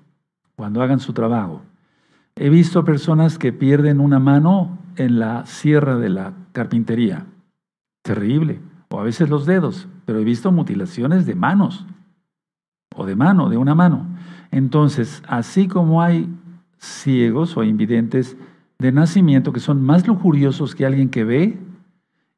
[0.54, 1.61] cuando hagan su trabajo.
[2.37, 7.26] He visto personas que pierden una mano en la sierra de la carpintería
[8.02, 11.84] terrible, o a veces los dedos, pero he visto mutilaciones de manos,
[12.94, 14.06] o de mano, de una mano.
[14.52, 16.32] Entonces, así como hay
[16.78, 18.37] ciegos o invidentes
[18.78, 21.58] de nacimiento que son más lujuriosos que alguien que ve,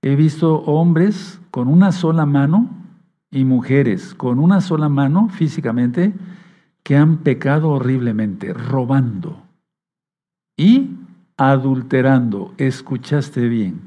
[0.02, 2.68] he visto hombres con una sola mano
[3.30, 6.12] y mujeres con una sola mano físicamente
[6.82, 9.42] que han pecado horriblemente, robando
[10.56, 10.96] y
[11.36, 12.52] adulterando.
[12.58, 13.80] Escuchaste bien.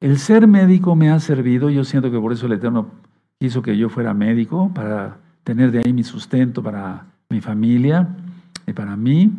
[0.00, 2.90] El ser médico me ha servido, yo siento que por eso el Eterno
[3.38, 8.08] quiso que yo fuera médico, para tener de ahí mi sustento para mi familia
[8.66, 9.32] y para mí.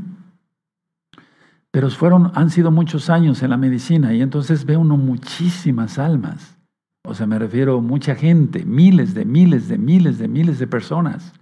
[1.72, 6.58] Pero fueron, han sido muchos años en la medicina y entonces ve uno muchísimas almas.
[7.04, 10.68] O sea, me refiero a mucha gente, miles de miles de miles de miles de
[10.68, 11.34] personas.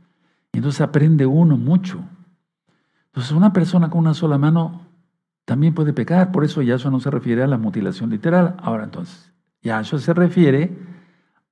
[0.53, 2.03] Y entonces aprende uno mucho.
[3.07, 4.81] Entonces una persona con una sola mano
[5.45, 6.31] también puede pecar.
[6.31, 8.55] Por eso Yahshua no se refiere a la mutilación literal.
[8.61, 10.77] Ahora entonces, Yahshua se refiere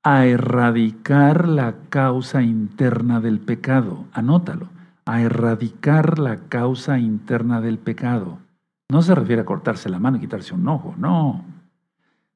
[0.03, 4.05] a erradicar la causa interna del pecado.
[4.11, 4.69] Anótalo.
[5.05, 8.39] A erradicar la causa interna del pecado.
[8.89, 11.43] No se refiere a cortarse la mano y quitarse un ojo, no.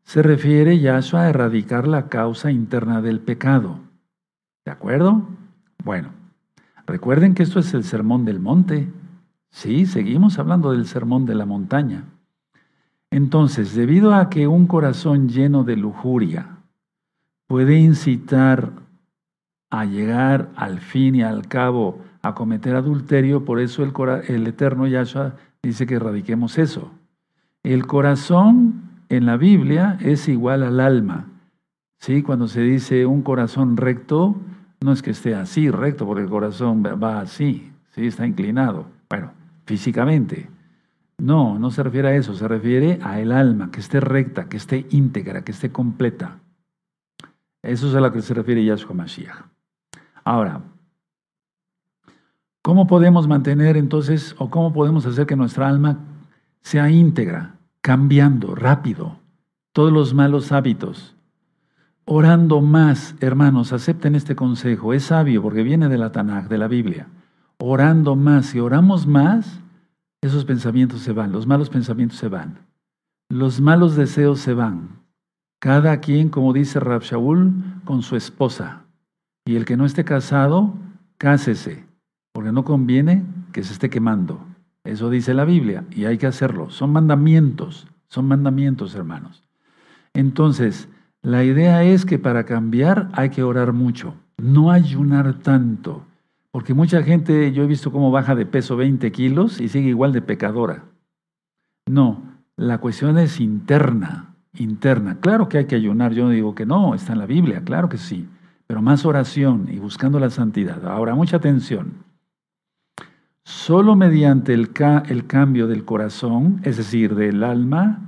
[0.04, 3.80] Se refiere Yahshua a erradicar la causa interna del pecado.
[4.66, 5.22] ¿De acuerdo?
[5.84, 6.10] Bueno,
[6.88, 8.88] recuerden que esto es el sermón del monte.
[9.52, 12.06] Sí, seguimos hablando del sermón de la montaña.
[13.12, 16.58] Entonces, debido a que un corazón lleno de lujuria
[17.48, 18.72] puede incitar
[19.72, 25.36] a llegar al fin y al cabo a cometer adulterio, por eso el, eterno Yahshua
[25.64, 26.92] dice que erradiquemos eso.
[27.64, 31.28] El corazón en la Biblia es igual al alma.
[32.00, 32.24] ¿Sí?
[32.24, 34.38] Cuando se dice un corazón recto,
[34.80, 38.08] no es que esté así recto, porque el corazón va así, ¿sí?
[38.08, 38.86] está inclinado.
[39.10, 39.32] Bueno,
[39.66, 40.50] físicamente.
[41.18, 44.56] No, no se refiere a eso, se refiere a el alma, que esté recta, que
[44.56, 46.40] esté íntegra, que esté completa.
[47.62, 49.44] Eso es a lo que se refiere Yahshua Mashiach.
[50.24, 50.62] Ahora,
[52.70, 55.98] ¿cómo podemos mantener entonces, o cómo podemos hacer que nuestra alma
[56.62, 59.18] sea íntegra, cambiando rápido
[59.72, 61.16] todos los malos hábitos?
[62.06, 66.68] Orando más, hermanos, acepten este consejo, es sabio porque viene de la Tanakh, de la
[66.68, 67.08] Biblia.
[67.58, 69.62] Orando más, si oramos más,
[70.22, 72.68] esos pensamientos se van, los malos pensamientos se van,
[73.30, 74.90] los malos deseos se van.
[75.58, 78.84] Cada quien, como dice Rab Shaul, con su esposa.
[79.44, 80.76] Y el que no esté casado,
[81.18, 81.89] cásese,
[82.40, 84.40] porque no conviene que se esté quemando.
[84.86, 86.70] Eso dice la Biblia y hay que hacerlo.
[86.70, 89.44] Son mandamientos, son mandamientos, hermanos.
[90.14, 90.88] Entonces,
[91.22, 96.06] la idea es que para cambiar hay que orar mucho, no ayunar tanto.
[96.52, 100.14] Porque mucha gente, yo he visto cómo baja de peso 20 kilos y sigue igual
[100.14, 100.86] de pecadora.
[101.88, 102.24] No,
[102.56, 105.18] la cuestión es interna, interna.
[105.20, 107.90] Claro que hay que ayunar, yo no digo que no, está en la Biblia, claro
[107.90, 108.30] que sí,
[108.66, 110.88] pero más oración y buscando la santidad.
[110.88, 112.08] Ahora, mucha atención.
[113.46, 114.72] Solo mediante el,
[115.08, 118.00] el cambio del corazón, es decir, del alma,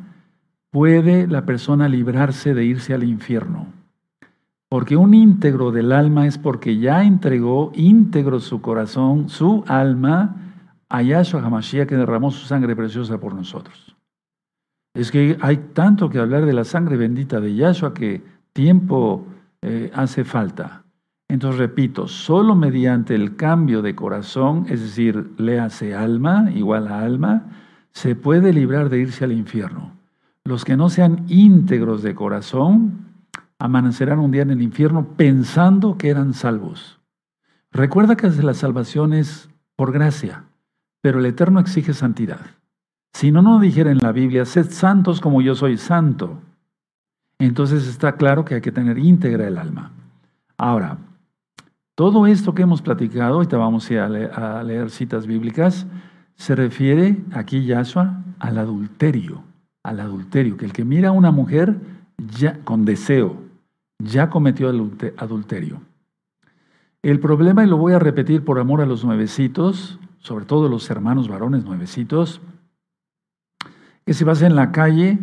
[0.72, 3.68] puede la persona librarse de irse al infierno.
[4.70, 10.54] Porque un íntegro del alma es porque ya entregó íntegro su corazón, su alma,
[10.88, 13.96] a Yahshua HaMashiach que derramó su sangre preciosa por nosotros.
[14.94, 18.22] Es que hay tanto que hablar de la sangre bendita de Yahshua que
[18.54, 19.26] tiempo
[19.62, 20.84] eh, hace falta.
[21.32, 27.00] Entonces, repito, solo mediante el cambio de corazón, es decir, le hace alma, igual a
[27.00, 27.46] alma,
[27.94, 29.94] se puede librar de irse al infierno.
[30.44, 33.06] Los que no sean íntegros de corazón,
[33.60, 37.00] amanecerán un día en el infierno pensando que eran salvos.
[37.72, 40.44] Recuerda que la salvación es por gracia,
[41.00, 42.42] pero el Eterno exige santidad.
[43.14, 46.42] Si no nos dijera en la Biblia, sed santos como yo soy santo,
[47.40, 49.94] entonces está claro que hay que tener íntegra el alma.
[50.58, 50.98] Ahora,
[52.02, 55.86] todo esto que hemos platicado, ahorita vamos a leer, a leer citas bíblicas,
[56.34, 59.44] se refiere aquí Yahshua al adulterio,
[59.84, 61.80] al adulterio, que el que mira a una mujer
[62.18, 63.38] ya con deseo,
[64.00, 64.68] ya cometió
[65.16, 65.80] adulterio.
[67.04, 70.90] El problema, y lo voy a repetir por amor a los nuevecitos, sobre todo los
[70.90, 72.42] hermanos varones nuevecitos,
[74.08, 75.20] que si vas en la calle,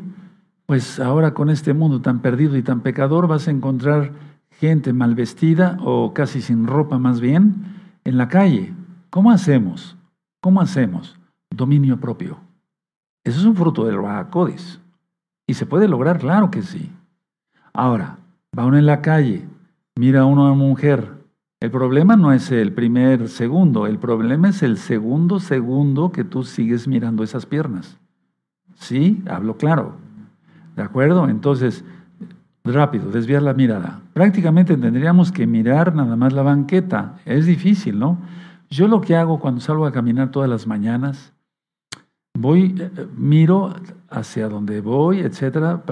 [0.67, 4.28] pues ahora con este mundo tan perdido y tan pecador vas a encontrar
[4.59, 7.65] gente mal vestida o casi sin ropa más bien
[8.05, 8.75] en la calle.
[9.11, 9.97] ¿Cómo hacemos?
[10.41, 11.19] ¿Cómo hacemos?
[11.51, 12.39] Dominio propio.
[13.25, 13.99] Eso es un fruto del
[14.31, 14.81] Codis.
[15.47, 16.93] Y se puede lograr, claro que sí.
[17.73, 18.19] Ahora,
[18.57, 19.47] Va uno en la calle,
[19.97, 21.13] mira a una mujer.
[21.61, 26.45] El problema no es el primer segundo, el problema es el segundo segundo que tú
[26.45, 27.99] sigues mirando esas piernas.
[28.75, 29.23] ¿Sí?
[29.29, 29.97] Hablo claro.
[30.77, 31.29] ¿De acuerdo?
[31.29, 31.85] Entonces,
[32.73, 34.01] rápido, desviar la mirada.
[34.13, 37.17] Prácticamente tendríamos que mirar nada más la banqueta.
[37.25, 38.19] Es difícil, ¿no?
[38.71, 41.33] Yo lo que hago cuando salgo a caminar todas las mañanas,
[42.39, 43.75] voy, eh, miro
[44.11, 45.83] hacia donde voy, etcétera,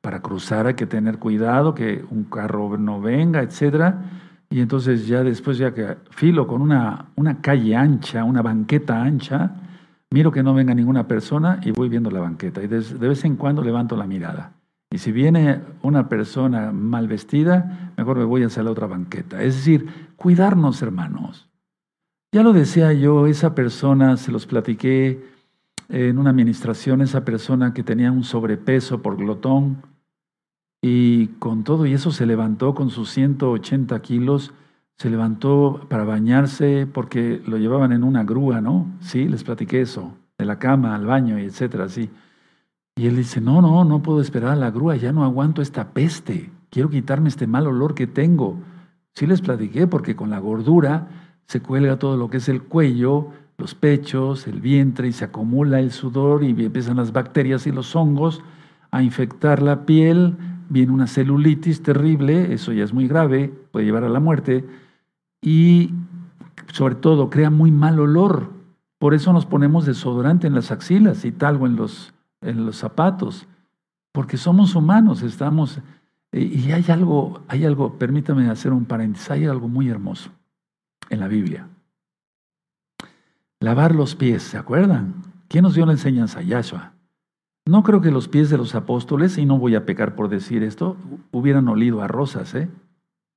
[0.00, 4.04] para cruzar hay que tener cuidado que un carro no venga, etcétera.
[4.48, 9.56] Y entonces ya después, ya que filo con una, una calle ancha, una banqueta ancha,
[10.10, 12.62] miro que no venga ninguna persona y voy viendo la banqueta.
[12.62, 14.52] Y de, vez en cuando levanto la mirada.
[14.90, 19.42] Y si viene una persona mal vestida, mejor me voy hacia la otra banqueta.
[19.42, 21.48] Es decir, cuidarnos, hermanos.
[22.32, 25.24] Ya lo decía yo, esa persona, se los platiqué
[25.88, 29.82] en una administración, esa persona que tenía un sobrepeso por glotón,
[30.82, 34.52] y con todo y eso se levantó con sus 180 kilos,
[34.98, 38.86] se levantó para bañarse porque lo llevaban en una grúa, ¿no?
[39.00, 42.10] Sí, les platiqué eso, de la cama al baño y etcétera, sí.
[42.96, 45.90] Y él dice, no, no, no puedo esperar a la grúa, ya no aguanto esta
[45.90, 48.58] peste, quiero quitarme este mal olor que tengo.
[49.14, 51.08] Sí les platiqué porque con la gordura
[51.46, 53.28] se cuelga todo lo que es el cuello,
[53.58, 57.94] los pechos, el vientre y se acumula el sudor y empiezan las bacterias y los
[57.94, 58.42] hongos
[58.90, 60.36] a infectar la piel,
[60.68, 64.64] viene una celulitis terrible, eso ya es muy grave, puede llevar a la muerte,
[65.42, 65.92] y
[66.72, 68.50] sobre todo crea muy mal olor.
[68.98, 73.46] Por eso nos ponemos desodorante en las axilas y talgo en los, en los zapatos,
[74.12, 75.80] porque somos humanos, estamos
[76.32, 80.30] Y hay algo, hay algo, permítame hacer un paréntesis, hay algo muy hermoso
[81.08, 81.68] en la Biblia.
[83.60, 85.14] Lavar los pies, ¿se acuerdan?
[85.48, 86.42] ¿Quién nos dio la enseñanza?
[86.42, 86.92] Yahshua.
[87.64, 90.62] No creo que los pies de los apóstoles, y no voy a pecar por decir
[90.62, 90.96] esto,
[91.32, 92.68] hubieran olido a rosas, ¿eh?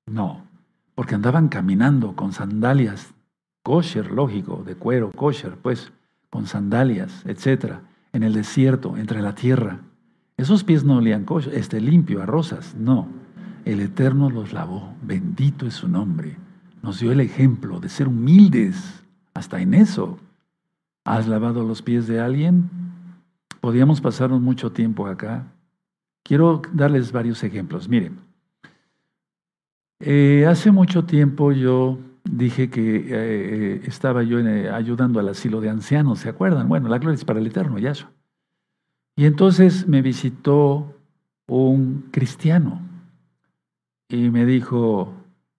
[0.07, 0.43] No,
[0.93, 3.13] porque andaban caminando con sandalias,
[3.63, 5.91] kosher, lógico, de cuero, kosher, pues,
[6.29, 7.81] con sandalias, etcétera,
[8.13, 9.79] en el desierto, entre la tierra.
[10.37, 13.07] Esos pies no olían este limpio a rosas, no.
[13.65, 16.37] El Eterno los lavó, bendito es su nombre.
[16.81, 19.03] Nos dio el ejemplo de ser humildes,
[19.33, 20.17] hasta en eso.
[21.03, 22.69] ¿Has lavado los pies de alguien?
[23.61, 25.45] Podíamos pasarnos mucho tiempo acá.
[26.23, 27.89] Quiero darles varios ejemplos.
[27.89, 28.19] Miren,
[29.99, 31.97] eh, hace mucho tiempo yo
[32.31, 34.39] dije que eh, eh, estaba yo
[34.73, 36.67] ayudando al asilo de ancianos, ¿se acuerdan?
[36.67, 38.07] Bueno, la gloria es para el Eterno, eso.
[39.15, 40.95] Y entonces me visitó
[41.47, 42.81] un cristiano
[44.07, 45.13] y me dijo,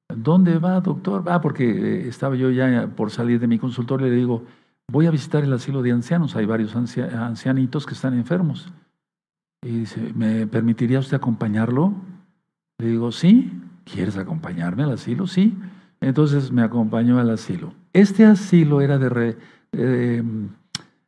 [0.09, 1.25] ¿dónde va, doctor?
[1.27, 4.45] Ah, porque estaba yo ya por salir de mi consultorio y le digo,
[4.89, 8.73] voy a visitar el asilo de ancianos, hay varios ancianitos que están enfermos.
[9.63, 11.93] Y dice, ¿me permitiría usted acompañarlo?
[12.79, 13.53] Le digo, sí,
[13.85, 15.27] ¿quieres acompañarme al asilo?
[15.27, 15.55] Sí.
[16.01, 17.75] Entonces me acompañó al asilo.
[17.93, 19.37] Este asilo era de
[19.73, 20.23] eh,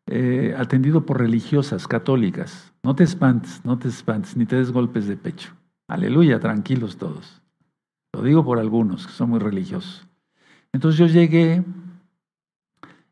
[0.06, 2.72] eh, atendido por religiosas católicas.
[2.82, 5.52] No te espantes, no te espantes, ni te des golpes de pecho.
[5.88, 7.40] Aleluya, tranquilos todos.
[8.12, 10.06] Lo digo por algunos que son muy religiosos.
[10.72, 11.64] Entonces yo llegué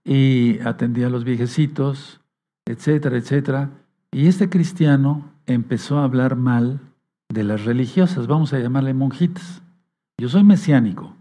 [0.05, 2.21] y atendía a los viejecitos,
[2.67, 3.71] etcétera, etcétera.
[4.13, 6.81] Y este cristiano empezó a hablar mal
[7.29, 9.63] de las religiosas, vamos a llamarle monjitas.
[10.19, 11.15] Yo soy mesiánico.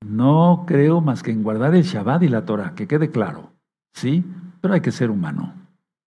[0.00, 3.52] No creo más que en guardar el Shabbat y la Torah, que quede claro.
[3.92, 4.24] ¿Sí?
[4.60, 5.54] Pero hay que ser humano.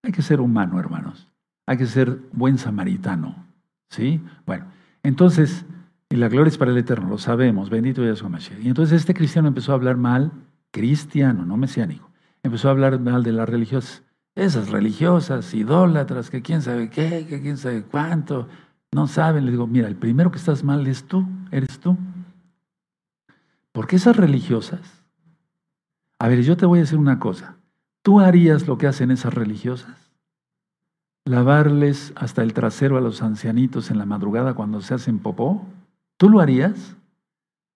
[0.04, 1.28] Hay que ser humano, hermanos.
[1.66, 3.48] Hay que ser buen samaritano.
[3.90, 4.22] ¿Sí?
[4.46, 4.66] Bueno,
[5.04, 5.66] entonces,
[6.10, 8.60] y la gloria es para el Eterno, lo sabemos, bendito Yahshua Mashiach.
[8.62, 10.32] Y entonces este cristiano empezó a hablar mal
[10.72, 12.10] cristiano, no mesiánico,
[12.44, 14.04] empezó a hablar mal de las religiosas.
[14.36, 18.48] Esas religiosas, idólatras, que quién sabe qué, que quién sabe cuánto,
[18.92, 19.46] no saben.
[19.46, 21.98] Le digo, mira, el primero que estás mal es tú, eres tú.
[23.78, 25.06] Porque esas religiosas,
[26.18, 27.58] a ver, yo te voy a decir una cosa,
[28.02, 30.12] ¿tú harías lo que hacen esas religiosas?
[31.26, 35.64] ¿Lavarles hasta el trasero a los ancianitos en la madrugada cuando se hacen popó?
[36.18, 36.98] ¿Tú lo harías?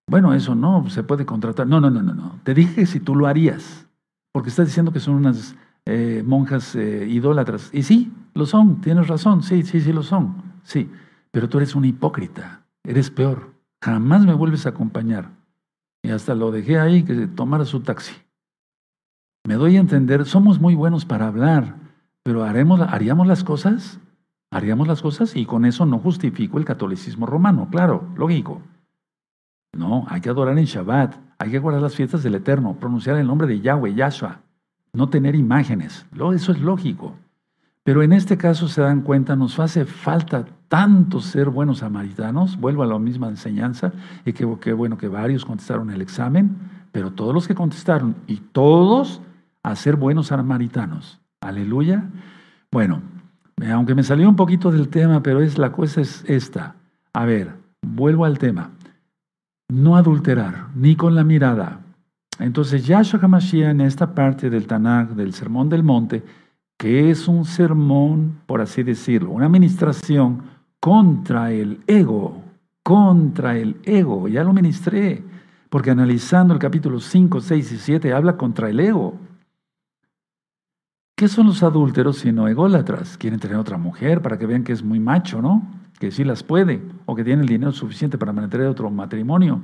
[0.07, 1.67] Bueno, eso no, se puede contratar.
[1.67, 2.39] No, no, no, no, no.
[2.43, 3.87] Te dije si tú lo harías,
[4.31, 7.69] porque estás diciendo que son unas eh, monjas eh, idólatras.
[7.71, 10.89] Y sí, lo son, tienes razón, sí, sí, sí lo son, sí.
[11.29, 13.53] Pero tú eres un hipócrita, eres peor.
[13.83, 15.39] Jamás me vuelves a acompañar.
[16.03, 18.13] Y hasta lo dejé ahí que tomara su taxi.
[19.43, 21.75] Me doy a entender, somos muy buenos para hablar,
[22.23, 23.99] pero haremos, haríamos las cosas,
[24.51, 28.61] haríamos las cosas y con eso no justifico el catolicismo romano, claro, lógico.
[29.73, 33.25] No, hay que adorar en Shabbat, hay que guardar las fiestas del Eterno, pronunciar el
[33.25, 34.41] nombre de Yahweh, Yahshua,
[34.93, 36.05] no tener imágenes.
[36.13, 37.15] Eso es lógico.
[37.83, 42.83] Pero en este caso se dan cuenta, nos hace falta tanto ser buenos samaritanos, vuelvo
[42.83, 43.91] a la misma enseñanza,
[44.23, 46.55] y que, bueno que varios contestaron el examen,
[46.93, 49.21] pero todos los que contestaron, y todos
[49.63, 51.19] a ser buenos samaritanos.
[51.41, 52.05] Aleluya.
[52.71, 53.01] Bueno,
[53.69, 56.75] aunque me salió un poquito del tema, pero es la cosa es esta.
[57.11, 58.69] A ver, vuelvo al tema
[59.67, 61.81] no adulterar, ni con la mirada.
[62.39, 66.23] Entonces Yahshua HaMashiach en esta parte del Tanakh, del Sermón del Monte,
[66.77, 70.50] que es un sermón, por así decirlo, una administración
[70.81, 72.43] contra el ego,
[72.83, 75.23] contra el ego, ya lo ministré,
[75.69, 79.17] porque analizando el capítulo 5, 6 y 7 habla contra el ego.
[81.15, 83.17] ¿Qué son los adúlteros sino ególatras?
[83.17, 85.79] Quieren tener otra mujer para que vean que es muy macho, ¿no?
[86.01, 89.61] que sí las puede o que tiene el dinero suficiente para mantener otro matrimonio.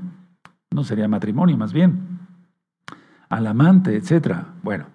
[0.69, 2.19] No sería matrimonio, más bien.
[3.27, 4.43] Al amante, etc.
[4.61, 4.85] Bueno,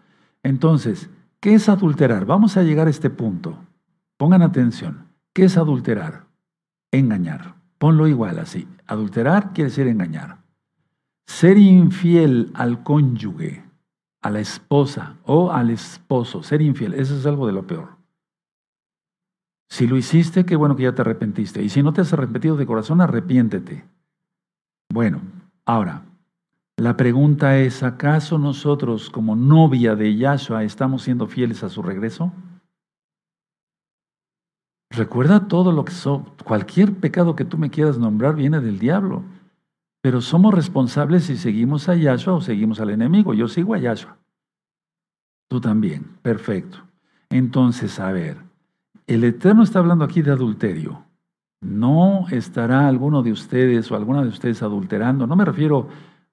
[0.44, 1.10] entonces,
[1.40, 2.26] ¿qué es adulterar?
[2.26, 3.58] Vamos a llegar a este punto.
[4.16, 5.11] Pongan atención.
[5.33, 6.26] ¿Qué es adulterar?
[6.91, 7.55] Engañar.
[7.78, 8.68] Ponlo igual así.
[8.87, 10.39] Adulterar quiere decir engañar.
[11.26, 13.64] Ser infiel al cónyuge,
[14.20, 16.43] a la esposa o al esposo.
[16.43, 17.97] Ser infiel, eso es algo de lo peor.
[19.70, 21.62] Si lo hiciste, qué bueno que ya te arrepentiste.
[21.62, 23.85] Y si no te has arrepentido de corazón, arrepiéntete.
[24.93, 25.22] Bueno,
[25.64, 26.03] ahora,
[26.76, 32.33] la pregunta es, ¿acaso nosotros como novia de Yahshua estamos siendo fieles a su regreso?
[34.93, 39.22] Recuerda todo lo que so, cualquier pecado que tú me quieras nombrar viene del diablo.
[40.03, 43.32] Pero somos responsables si seguimos a Yahshua o seguimos al enemigo.
[43.32, 44.18] Yo sigo a Yahshua.
[45.49, 46.05] Tú también.
[46.20, 46.78] Perfecto.
[47.30, 48.36] Entonces, a ver,
[49.07, 51.05] el Eterno está hablando aquí de adulterio.
[51.62, 55.26] No estará alguno de ustedes o alguna de ustedes adulterando.
[55.26, 55.88] No me refiero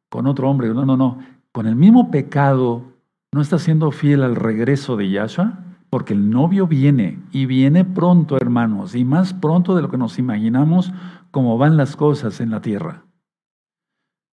[0.10, 1.20] con otro hombre, no, no, no.
[1.54, 2.84] Con el mismo pecado,
[3.32, 5.60] ¿no está siendo fiel al regreso de Yahshua?
[5.90, 10.20] Porque el novio viene y viene pronto, hermanos, y más pronto de lo que nos
[10.20, 10.92] imaginamos
[11.32, 13.04] cómo van las cosas en la tierra.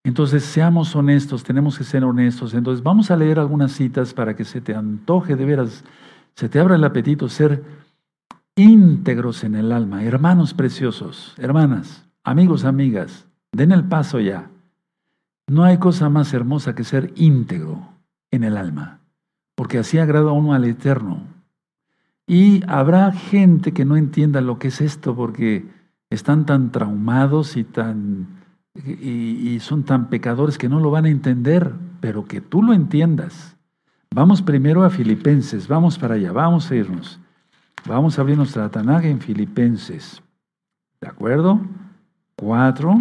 [0.04, 2.54] Entonces, seamos honestos, tenemos que ser honestos.
[2.54, 5.84] Entonces, vamos a leer algunas citas para que se te antoje de veras,
[6.34, 7.64] se te abra el apetito ser
[8.54, 10.04] íntegros en el alma.
[10.04, 14.50] Hermanos preciosos, hermanas, amigos, amigas, den el paso ya.
[15.48, 17.88] No hay cosa más hermosa que ser íntegro
[18.30, 19.00] en el alma,
[19.54, 21.35] porque así agrada a uno al Eterno.
[22.26, 25.66] Y habrá gente que no entienda lo que es esto, porque
[26.10, 28.36] están tan traumados y tan
[28.84, 33.56] y, son tan pecadores que no lo van a entender, pero que tú lo entiendas.
[34.14, 37.20] Vamos primero a Filipenses, vamos para allá, vamos a irnos.
[37.86, 40.22] Vamos a abrir nuestra Tanakh en Filipenses.
[41.00, 41.60] ¿De acuerdo?
[42.36, 42.98] 4,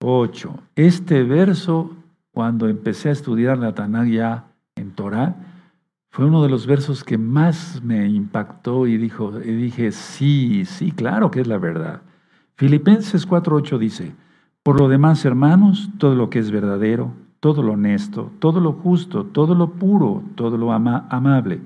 [0.00, 0.54] 8.
[0.74, 1.96] Este verso,
[2.32, 4.44] cuando empecé a estudiar la Tanakh ya
[4.74, 5.36] en Torah,
[6.10, 10.90] fue uno de los versos que más me impactó y, dijo, y dije, sí, sí,
[10.90, 12.02] claro que es la verdad.
[12.56, 14.12] Filipenses 4.8 dice,
[14.64, 19.24] por lo demás, hermanos, todo lo que es verdadero, todo lo honesto, todo lo justo,
[19.24, 21.60] todo lo puro, todo lo amable,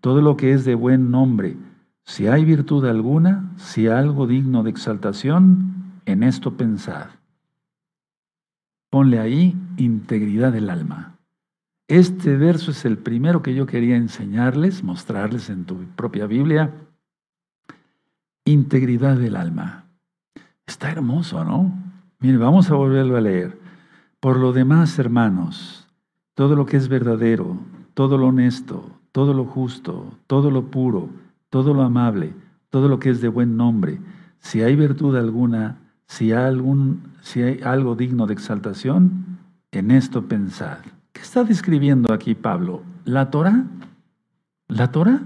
[0.00, 1.56] todo lo que es de buen nombre,
[2.04, 7.08] si hay virtud alguna, si algo digno de exaltación, en esto pensad.
[8.88, 11.17] Ponle ahí integridad del alma.
[11.88, 16.74] Este verso es el primero que yo quería enseñarles, mostrarles en tu propia Biblia.
[18.44, 19.86] Integridad del alma.
[20.66, 21.72] Está hermoso, ¿no?
[22.20, 23.58] Mire, vamos a volverlo a leer.
[24.20, 25.88] Por lo demás, hermanos,
[26.34, 27.56] todo lo que es verdadero,
[27.94, 31.08] todo lo honesto, todo lo justo, todo lo puro,
[31.48, 32.34] todo lo amable,
[32.68, 33.98] todo lo que es de buen nombre,
[34.40, 39.38] si hay virtud alguna, si hay, algún, si hay algo digno de exaltación,
[39.72, 40.78] en esto pensad.
[41.18, 42.84] ¿Qué está describiendo aquí Pablo?
[43.04, 43.64] ¿La Torah?
[44.68, 45.20] ¿La Torah?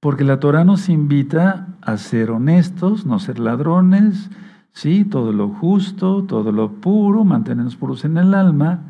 [0.00, 4.30] Porque la Torah nos invita a ser honestos, no ser ladrones,
[4.72, 8.80] sí, todo lo justo, todo lo puro, mantenernos puros en el alma,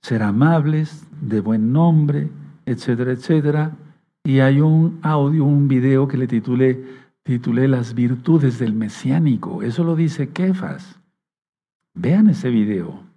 [0.00, 2.30] ser amables, de buen nombre,
[2.64, 3.72] etcétera, etcétera.
[4.24, 6.86] Y hay un audio, un video que le titulé,
[7.22, 9.62] titulé Las virtudes del mesiánico.
[9.62, 10.98] Eso lo dice Kefas.
[11.92, 13.07] Vean ese video.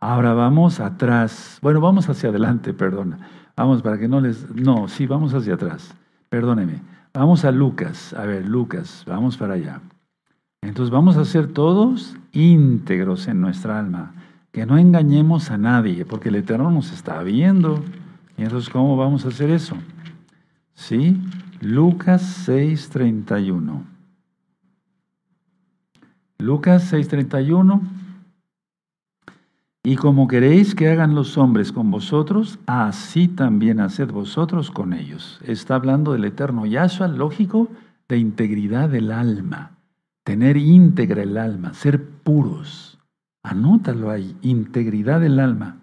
[0.00, 1.58] Ahora vamos atrás.
[1.60, 3.18] Bueno, vamos hacia adelante, perdona.
[3.56, 4.48] Vamos para que no les...
[4.54, 5.94] No, sí, vamos hacia atrás.
[6.28, 6.80] Perdóneme.
[7.12, 8.12] Vamos a Lucas.
[8.14, 9.80] A ver, Lucas, vamos para allá.
[10.62, 14.14] Entonces vamos a ser todos íntegros en nuestra alma.
[14.52, 17.82] Que no engañemos a nadie, porque el Eterno nos está viendo.
[18.36, 19.76] Y entonces, ¿cómo vamos a hacer eso?
[20.74, 21.20] ¿Sí?
[21.60, 23.82] Lucas 6:31.
[26.38, 27.80] Lucas 6:31.
[29.88, 35.40] Y como queréis que hagan los hombres con vosotros, así también haced vosotros con ellos.
[35.42, 37.70] Está hablando del eterno Yahshua, lógico,
[38.06, 39.78] de integridad del alma,
[40.24, 42.98] tener íntegra el alma, ser puros.
[43.42, 45.78] Anótalo ahí, integridad del alma.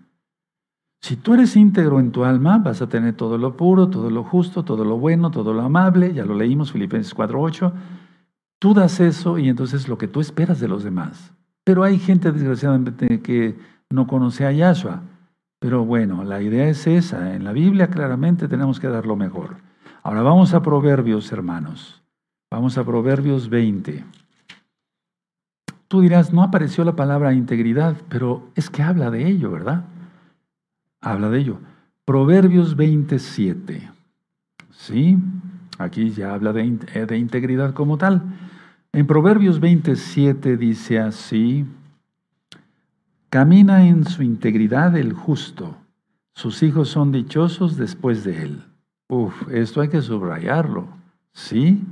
[1.02, 4.24] Si tú eres íntegro en tu alma, vas a tener todo lo puro, todo lo
[4.24, 7.74] justo, todo lo bueno, todo lo amable, ya lo leímos, Filipenses 4.8.
[8.60, 11.34] Tú das eso y entonces lo que tú esperas de los demás.
[11.64, 15.02] Pero hay gente, desgraciadamente, que no conoce a Yahshua.
[15.60, 17.34] Pero bueno, la idea es esa.
[17.34, 19.58] En la Biblia claramente tenemos que dar lo mejor.
[20.04, 22.04] Ahora vamos a Proverbios, hermanos.
[22.52, 24.04] Vamos a Proverbios 20.
[25.88, 29.86] Tú dirás, no apareció la palabra integridad, pero es que habla de ello, ¿verdad?
[31.02, 31.60] Habla de ello.
[32.06, 33.90] Proverbios 27.
[34.72, 35.18] ¿Sí?
[35.80, 38.22] Aquí ya habla de, de integridad como tal.
[38.94, 41.66] En Proverbios 27 dice así,
[43.36, 45.76] Camina en su integridad el justo.
[46.36, 48.64] Sus hijos son dichosos después de él.
[49.10, 50.88] Uf, esto hay que subrayarlo.
[51.34, 51.84] ¿Sí?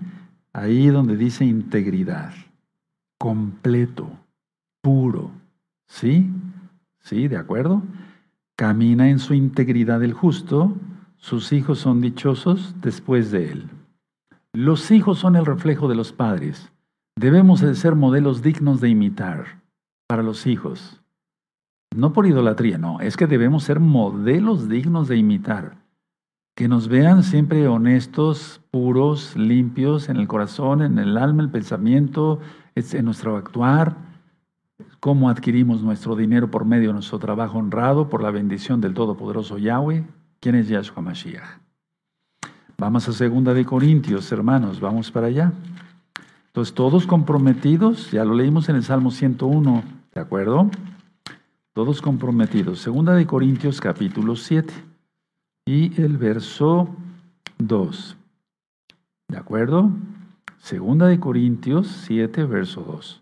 [0.53, 2.31] Ahí donde dice integridad.
[3.19, 4.09] Completo,
[4.81, 5.31] puro.
[5.85, 6.31] ¿Sí?
[7.01, 7.27] ¿Sí?
[7.27, 7.83] ¿De acuerdo?
[8.55, 10.77] Camina en su integridad el justo.
[11.17, 13.69] Sus hijos son dichosos después de él.
[14.53, 16.71] Los hijos son el reflejo de los padres.
[17.17, 19.61] Debemos de ser modelos dignos de imitar
[20.07, 21.02] para los hijos.
[21.95, 25.77] No por idolatría, no, es que debemos ser modelos dignos de imitar.
[26.55, 32.39] Que nos vean siempre honestos, puros, limpios en el corazón, en el alma, el pensamiento,
[32.75, 33.95] en nuestro actuar,
[34.99, 39.57] cómo adquirimos nuestro dinero por medio de nuestro trabajo honrado, por la bendición del Todopoderoso
[39.57, 40.03] Yahweh.
[40.39, 41.59] ¿Quién es Yahshua Mashiach?
[42.77, 45.53] Vamos a segunda de Corintios, hermanos, vamos para allá.
[46.47, 49.83] Entonces, todos comprometidos, ya lo leímos en el Salmo 101,
[50.13, 50.69] ¿de acuerdo?
[51.75, 52.81] Todos comprometidos.
[52.81, 54.71] Segunda de Corintios capítulo 7
[55.65, 56.87] y el verso
[57.57, 58.15] 2.
[59.29, 59.89] ¿De acuerdo?
[60.59, 63.21] Segunda de Corintios 7, verso 2.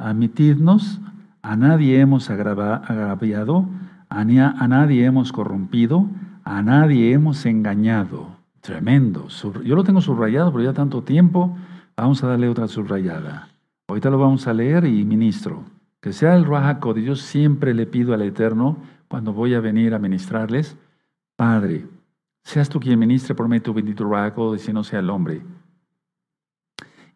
[0.00, 0.98] Admitidnos,
[1.42, 3.68] a nadie hemos agraviado,
[4.08, 6.08] a nadie hemos corrompido,
[6.42, 8.36] a nadie hemos engañado.
[8.60, 9.28] Tremendo.
[9.62, 11.56] Yo lo tengo subrayado, pero ya tanto tiempo,
[11.96, 13.50] vamos a darle otra subrayada.
[13.86, 15.75] Ahorita lo vamos a leer y ministro.
[16.06, 18.76] Que sea el Ruajaco, yo siempre le pido al Eterno,
[19.08, 20.76] cuando voy a venir a ministrarles,
[21.34, 21.84] Padre,
[22.44, 25.10] seas tú quien ministre por medio de tu bendito Ruajaco, y si no sea el
[25.10, 25.42] hombre.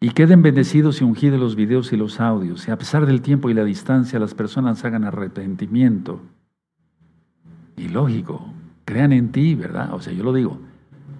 [0.01, 3.49] Y queden bendecidos y ungidos los videos y los audios, y a pesar del tiempo
[3.49, 6.19] y la distancia, las personas hagan arrepentimiento.
[7.77, 8.45] Y lógico,
[8.83, 9.93] crean en ti, ¿verdad?
[9.93, 10.59] O sea, yo lo digo,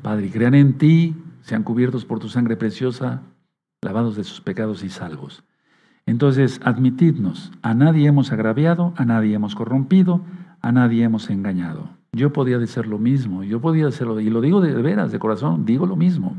[0.02, 3.22] Padre, crean en ti, sean cubiertos por tu sangre preciosa,
[3.82, 5.46] lavados de sus pecados y salvos.
[6.06, 10.22] Entonces, admitidnos, a nadie hemos agraviado, a nadie hemos corrompido,
[10.62, 11.90] a nadie hemos engañado.
[12.14, 15.66] Yo podía decir lo mismo, yo podía hacerlo, y lo digo de veras, de corazón,
[15.66, 16.36] digo lo mismo.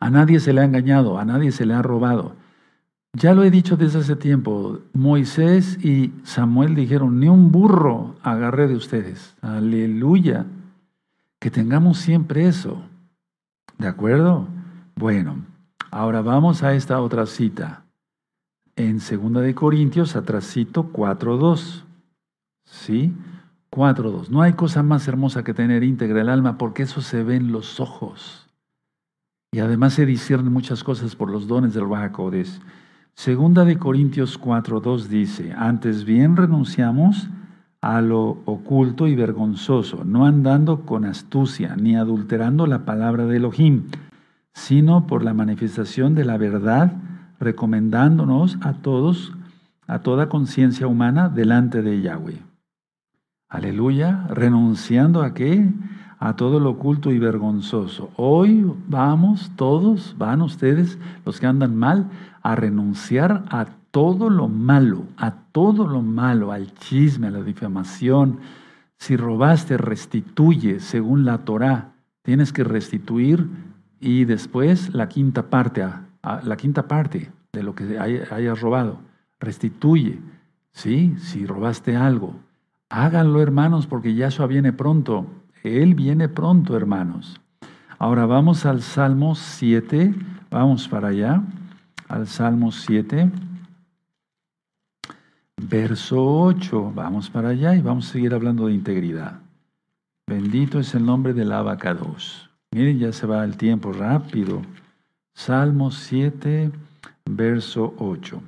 [0.00, 2.34] A nadie se le ha engañado, a nadie se le ha robado.
[3.14, 8.68] Ya lo he dicho desde hace tiempo, Moisés y Samuel dijeron, ni un burro agarré
[8.68, 9.36] de ustedes.
[9.42, 10.46] Aleluya.
[11.38, 12.82] Que tengamos siempre eso.
[13.76, 14.48] ¿De acuerdo?
[14.96, 15.44] Bueno,
[15.90, 17.81] ahora vamos a esta otra cita.
[18.76, 21.84] En 2 de Corintios, atrasito 4.2.
[22.64, 23.12] ¿Sí?
[23.70, 24.28] 4.2.
[24.28, 27.52] No hay cosa más hermosa que tener íntegra el alma porque eso se ve en
[27.52, 28.48] los ojos.
[29.52, 32.60] Y además se disciernen muchas cosas por los dones del Bajacodes.
[33.14, 37.28] Segunda de Corintios 4.2 dice, antes bien renunciamos
[37.82, 43.90] a lo oculto y vergonzoso, no andando con astucia, ni adulterando la palabra de Elohim,
[44.54, 46.92] sino por la manifestación de la verdad,
[47.42, 49.32] recomendándonos a todos,
[49.86, 52.40] a toda conciencia humana delante de Yahweh.
[53.48, 55.70] Aleluya, renunciando a qué?
[56.18, 58.10] A todo lo oculto y vergonzoso.
[58.16, 62.08] Hoy vamos todos, van ustedes, los que andan mal,
[62.42, 68.38] a renunciar a todo lo malo, a todo lo malo, al chisme, a la difamación.
[68.96, 71.92] Si robaste, restituye según la Torah.
[72.22, 73.48] Tienes que restituir
[74.00, 75.84] y después la quinta parte,
[76.22, 79.00] la quinta parte de lo que hayas robado.
[79.40, 80.20] Restituye.
[80.72, 81.14] ¿Sí?
[81.18, 82.34] Si robaste algo.
[82.88, 85.26] Háganlo, hermanos, porque Yahshua viene pronto.
[85.62, 87.40] Él viene pronto, hermanos.
[87.98, 90.14] Ahora vamos al Salmo 7.
[90.50, 91.42] Vamos para allá.
[92.08, 93.30] Al Salmo 7
[95.68, 96.92] verso 8.
[96.94, 99.40] Vamos para allá y vamos a seguir hablando de integridad.
[100.26, 102.50] Bendito es el nombre del abacados.
[102.72, 104.62] Miren, ya se va el tiempo rápido.
[105.34, 106.70] Salmo 7,
[107.24, 108.42] verso 8.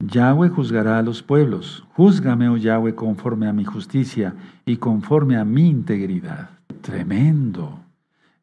[0.00, 1.84] Yahweh juzgará a los pueblos.
[1.96, 6.50] Júzgame, oh Yahweh, conforme a mi justicia y conforme a mi integridad.
[6.80, 7.80] Tremendo.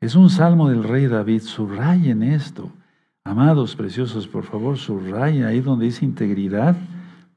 [0.02, 1.42] Es un salmo del rey David.
[1.42, 2.70] Subrayen esto.
[3.24, 6.76] Amados, preciosos, por favor, subrayen ahí donde dice integridad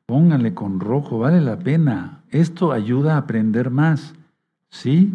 [0.08, 2.22] Pónganle con rojo, vale la pena.
[2.30, 4.14] Esto ayuda a aprender más.
[4.70, 5.12] ¿Sí?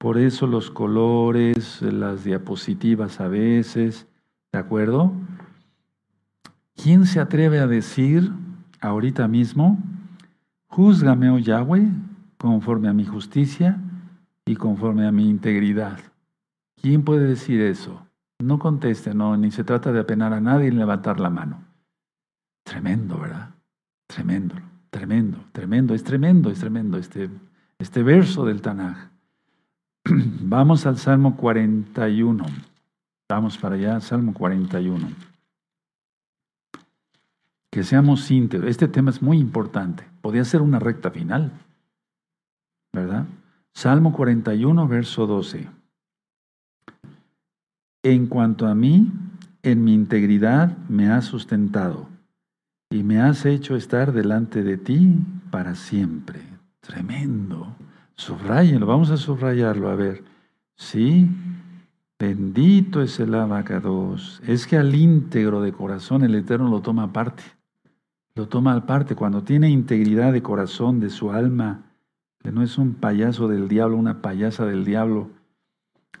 [0.00, 4.06] Por eso los colores, las diapositivas a veces,
[4.50, 5.12] ¿de acuerdo?
[6.74, 8.32] ¿Quién se atreve a decir
[8.80, 9.78] ahorita mismo,
[10.68, 11.90] júzgame, oh Yahweh,
[12.38, 13.78] conforme a mi justicia
[14.46, 15.98] y conforme a mi integridad?
[16.80, 18.06] ¿Quién puede decir eso?
[18.38, 21.62] No conteste, no, ni se trata de apenar a nadie ni levantar la mano.
[22.64, 23.50] Tremendo, ¿verdad?
[24.06, 24.54] Tremendo,
[24.88, 27.28] tremendo, tremendo, es tremendo, es tremendo este,
[27.78, 29.10] este verso del Tanaj.
[30.42, 32.44] Vamos al Salmo 41.
[33.28, 35.08] Vamos para allá, Salmo 41.
[37.70, 38.70] Que seamos íntegros.
[38.70, 40.04] Este tema es muy importante.
[40.20, 41.52] Podría ser una recta final.
[42.92, 43.26] ¿Verdad?
[43.72, 45.68] Salmo 41, verso 12.
[48.02, 49.12] En cuanto a mí,
[49.62, 52.08] en mi integridad me has sustentado
[52.90, 55.18] y me has hecho estar delante de ti
[55.50, 56.40] para siempre.
[56.80, 57.76] Tremendo.
[58.20, 60.22] Subrayenlo, vamos a subrayarlo, a ver.
[60.76, 61.26] Sí,
[62.18, 64.42] bendito es el abacados.
[64.46, 67.42] Es que al íntegro de corazón el Eterno lo toma aparte.
[68.34, 71.84] Lo toma aparte cuando tiene integridad de corazón, de su alma,
[72.40, 75.30] que no es un payaso del diablo, una payasa del diablo,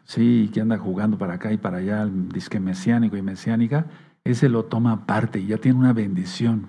[0.04, 3.84] sí, que anda jugando para acá y para allá, disque mesiánico y mesiánica,
[4.24, 6.68] ese lo toma aparte, ya tiene una bendición,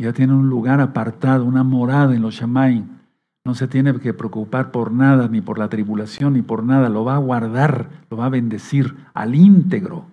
[0.00, 3.01] ya tiene un lugar apartado, una morada en los Shamay.
[3.44, 6.88] No se tiene que preocupar por nada, ni por la tribulación, ni por nada.
[6.88, 10.06] Lo va a guardar, lo va a bendecir al íntegro,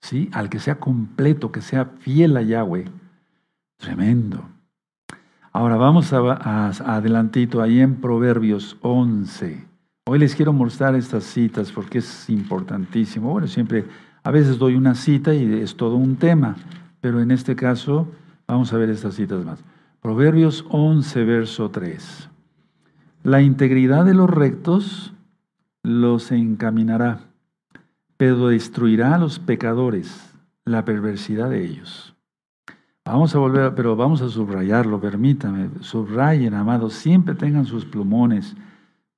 [0.00, 0.30] ¿sí?
[0.32, 2.84] Al que sea completo, que sea fiel a Yahweh.
[3.78, 4.44] Tremendo.
[5.52, 9.66] Ahora vamos a, adelantito ahí en Proverbios 11.
[10.06, 13.32] Hoy les quiero mostrar estas citas porque es importantísimo.
[13.32, 13.86] Bueno, siempre,
[14.22, 16.54] a veces doy una cita y es todo un tema,
[17.00, 18.06] pero en este caso
[18.46, 19.58] vamos a ver estas citas más.
[20.00, 22.28] Proverbios 11, verso 3.
[23.28, 25.12] La integridad de los rectos
[25.82, 27.20] los encaminará,
[28.16, 30.32] pero destruirá a los pecadores
[30.64, 32.16] la perversidad de ellos.
[33.04, 35.68] Vamos a volver, pero vamos a subrayarlo, permítame.
[35.80, 38.56] Subrayen, amados, siempre tengan sus plumones.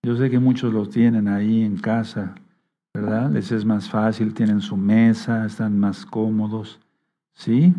[0.02, 2.34] Yo sé que muchos los tienen ahí en casa,
[2.92, 3.30] ¿verdad?
[3.30, 6.80] Les es más fácil, tienen su mesa, están más cómodos.
[7.32, 7.74] ¿Sí?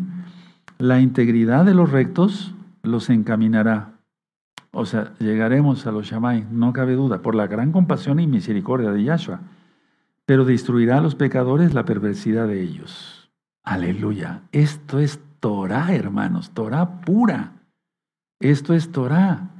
[0.78, 3.91] La integridad de los rectos los encaminará.
[4.74, 8.90] O sea, llegaremos a los Shamay, no cabe duda, por la gran compasión y misericordia
[8.90, 9.40] de Yahshua.
[10.24, 13.30] Pero destruirá a los pecadores la perversidad de ellos.
[13.62, 14.42] Aleluya.
[14.50, 17.52] Esto es Torah, hermanos, Torah pura.
[18.40, 19.50] Esto es Torah.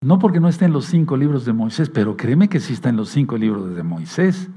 [0.00, 2.88] No porque no esté en los cinco libros de Moisés, pero créeme que sí está
[2.88, 4.50] en los cinco libros de Moisés.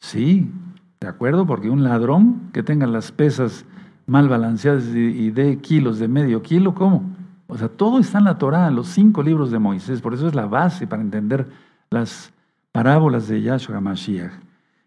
[0.00, 0.52] Sí,
[1.00, 1.46] ¿de acuerdo?
[1.46, 3.64] Porque un ladrón que tenga las pesas
[4.06, 7.19] mal balanceadas y de kilos, de medio kilo, ¿cómo?
[7.50, 10.00] O sea, todo está en la en los cinco libros de Moisés.
[10.00, 11.48] Por eso es la base para entender
[11.90, 12.32] las
[12.72, 14.32] parábolas de Yahshua Mashiach.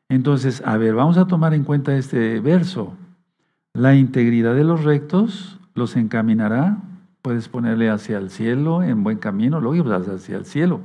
[0.08, 2.94] Entonces, a ver, vamos a tomar en cuenta este verso.
[3.74, 6.78] La integridad de los rectos los encaminará.
[7.22, 10.80] Puedes ponerle hacia el cielo, en buen camino, luego hacia el cielo.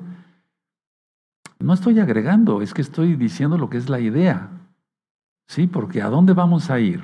[1.60, 4.48] No estoy agregando, es que estoy diciendo lo que es la idea.
[5.46, 7.02] Sí, porque ¿a dónde vamos a ir?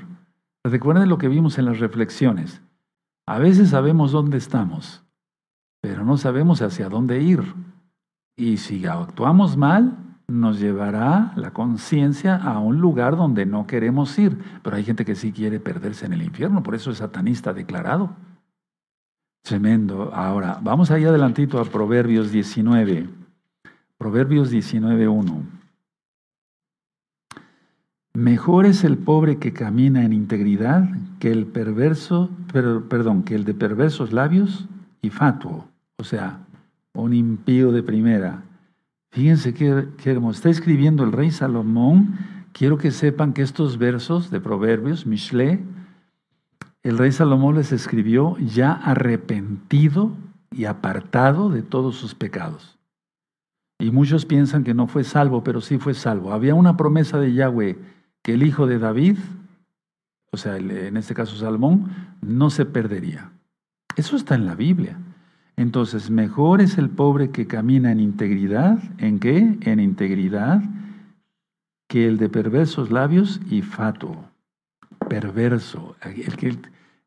[0.65, 2.61] Recuerden lo que vimos en las reflexiones.
[3.27, 5.03] A veces sabemos dónde estamos,
[5.81, 7.43] pero no sabemos hacia dónde ir.
[8.37, 9.97] Y si actuamos mal,
[10.27, 14.39] nos llevará la conciencia a un lugar donde no queremos ir.
[14.63, 18.11] Pero hay gente que sí quiere perderse en el infierno, por eso es satanista declarado.
[19.43, 20.11] Tremendo.
[20.15, 23.09] Ahora, vamos ahí adelantito a Proverbios 19.
[23.99, 25.64] Proverbios 19.1.
[28.15, 30.89] Mejor es el pobre que camina en integridad
[31.19, 34.69] que el perverso, perdón, que el de perversos labios
[35.03, 36.39] y fatuo, o sea,
[36.95, 38.45] un impío de primera
[39.15, 40.39] Fíjense qué, hermoso.
[40.39, 42.19] Está escribiendo el rey Salomón.
[42.53, 45.61] Quiero que sepan que estos versos de Proverbios, Mishle,
[46.83, 50.11] el rey Salomón les escribió ya arrepentido
[50.51, 52.77] y apartado de todos sus pecados.
[53.79, 56.33] Y muchos piensan que no fue salvo, pero sí fue salvo.
[56.33, 57.79] Había una promesa de Yahweh
[58.25, 59.19] que el hijo de David,
[60.33, 61.91] o sea, en este caso Salomón,
[62.23, 63.31] no se perdería.
[63.97, 64.99] Eso está en la Biblia.
[65.57, 69.59] Entonces, mejor es el pobre que camina en integridad, ¿en qué?
[69.61, 70.63] En integridad,
[71.87, 74.17] que el de perversos labios y fato.
[75.09, 75.95] Perverso.
[76.03, 76.59] El que,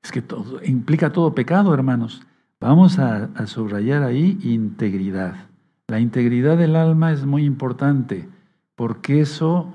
[0.04, 2.22] es que todo, implica todo pecado, hermanos.
[2.62, 5.48] Vamos a, subrayar ahí integridad.
[5.88, 8.30] La integridad del alma es muy importante,
[8.76, 9.74] porque eso,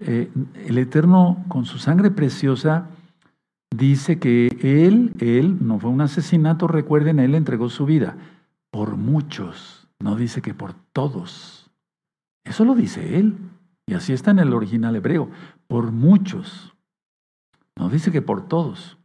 [0.00, 0.30] eh,
[0.66, 2.88] el Eterno con su sangre preciosa,
[3.70, 8.16] dice que él, él, no fue un asesinato, recuerden, él entregó su vida
[8.70, 11.70] por muchos, no dice que por todos.
[12.44, 13.36] Eso lo dice él,
[13.86, 15.30] y así está en el original hebreo,
[15.66, 16.74] por muchos.
[17.76, 18.98] No dice que por todos.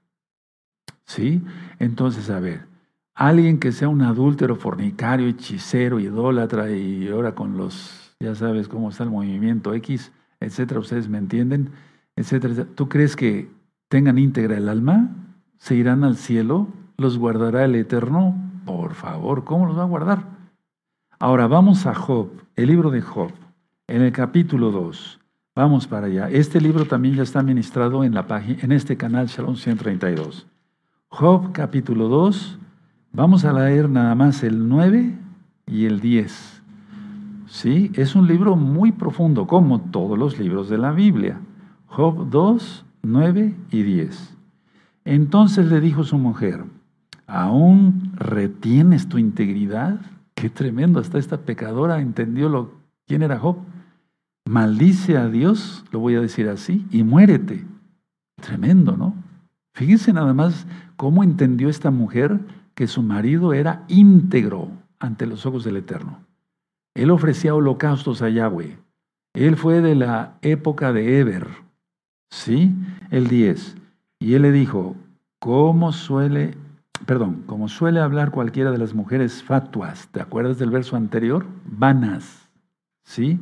[1.06, 1.44] ¿Sí?
[1.80, 2.68] Entonces, a ver,
[3.14, 8.90] alguien que sea un adúltero, fornicario, hechicero, idólatra y ahora con los, ya sabes cómo
[8.90, 10.12] está el movimiento X,
[10.46, 11.72] etcétera, ustedes me entienden,
[12.16, 12.66] etcétera.
[12.76, 13.50] ¿Tú crees que
[13.90, 15.10] tengan íntegra el alma,
[15.58, 16.68] se irán al cielo,
[16.98, 18.36] los guardará el Eterno.
[18.66, 20.24] Por favor, ¿cómo los va a guardar?
[21.20, 23.32] Ahora vamos a Job, el libro de Job,
[23.88, 25.20] en el capítulo 2.
[25.56, 26.30] Vamos para allá.
[26.30, 30.46] Este libro también ya está ministrado en, la página, en este canal Shalom 132.
[31.08, 32.60] Job capítulo 2.
[33.14, 35.18] Vamos a leer nada más el 9
[35.68, 36.55] y el 10.
[37.56, 41.40] Sí, es un libro muy profundo, como todos los libros de la Biblia.
[41.86, 44.36] Job 2, 9 y 10.
[45.06, 46.66] Entonces le dijo su mujer,
[47.28, 50.02] ¿aún retienes tu integridad?
[50.34, 52.74] Qué tremendo, hasta esta pecadora entendió lo,
[53.08, 53.56] quién era Job.
[54.44, 57.64] Maldice a Dios, lo voy a decir así, y muérete.
[58.42, 59.16] Tremendo, ¿no?
[59.76, 62.38] Fíjense nada más cómo entendió esta mujer
[62.74, 66.25] que su marido era íntegro ante los ojos del Eterno.
[66.96, 68.80] Él ofrecía holocaustos a Yahweh.
[69.36, 71.48] Él fue de la época de Eber,
[72.32, 72.74] ¿Sí?
[73.12, 73.78] El 10.
[74.20, 74.96] Y él le dijo,
[75.40, 76.56] ¿cómo suele
[77.06, 81.46] perdón, como suele hablar cualquiera de las mujeres fatuas, ¿te acuerdas del verso anterior?
[81.66, 82.50] Vanas,
[83.04, 83.40] ¿sí?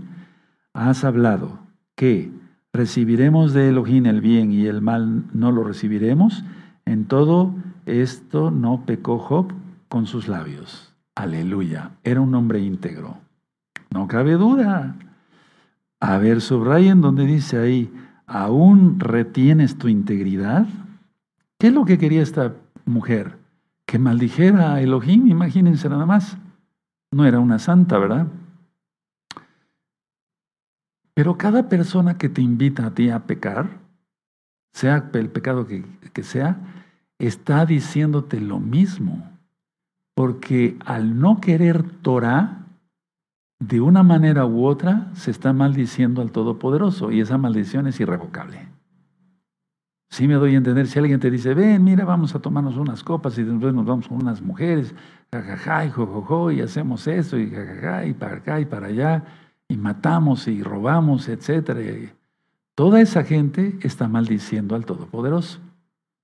[0.73, 1.59] Has hablado
[1.95, 2.31] que
[2.73, 6.43] recibiremos de Elohim el bien y el mal no lo recibiremos.
[6.85, 7.53] En todo
[7.85, 9.53] esto no pecó Job
[9.87, 10.93] con sus labios.
[11.15, 11.91] Aleluya.
[12.03, 13.17] Era un hombre íntegro.
[13.93, 14.95] No cabe duda.
[15.99, 17.93] A ver, subrayen donde dice ahí,
[18.25, 20.65] ¿aún retienes tu integridad?
[21.59, 23.37] ¿Qué es lo que quería esta mujer?
[23.85, 26.37] Que maldijera a Elohim, imagínense nada más.
[27.11, 28.25] No era una santa, ¿verdad?
[31.13, 33.77] Pero cada persona que te invita a ti a pecar,
[34.73, 36.57] sea el pecado que, que sea,
[37.19, 39.29] está diciéndote lo mismo.
[40.15, 42.62] Porque al no querer Torah,
[43.67, 48.67] de una manera u otra se está maldiciendo al Todopoderoso y esa maldición es irrevocable.
[50.09, 53.03] Si me doy a entender, si alguien te dice, ven, mira, vamos a tomarnos unas
[53.03, 54.93] copas y después nos vamos con unas mujeres,
[55.31, 59.23] jajaja, y jojojo, y hacemos eso, y jajaja, y para acá y para allá,
[59.69, 61.79] y matamos y robamos, etcétera.
[62.75, 65.59] Toda esa gente está maldiciendo al Todopoderoso.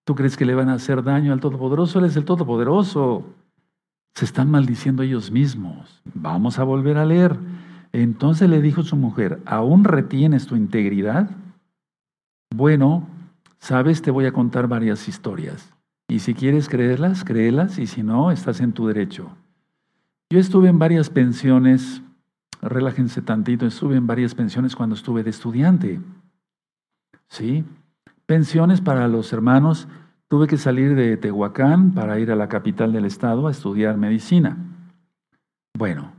[0.04, 2.00] ¿Tú crees que le van a hacer daño al Todopoderoso?
[2.00, 3.24] Él es el Todopoderoso.
[4.16, 6.01] Se están maldiciendo ellos mismos.
[6.14, 7.38] Vamos a volver a leer.
[7.91, 11.30] Entonces le dijo su mujer, ¿aún retienes tu integridad?
[12.53, 13.07] Bueno,
[13.60, 15.74] sabes, te voy a contar varias historias.
[16.07, 19.30] Y si quieres creerlas, créelas, y si no, estás en tu derecho.
[20.32, 22.01] Yo estuve en varias pensiones,
[22.62, 26.01] relájense tantito, estuve en varias pensiones cuando estuve de estudiante.
[27.28, 27.64] ¿Sí?
[28.26, 29.88] Pensiones para los hermanos
[30.30, 34.57] Tuve que salir de Tehuacán para ir a la capital del estado a estudiar medicina.
[35.75, 36.13] Bueno,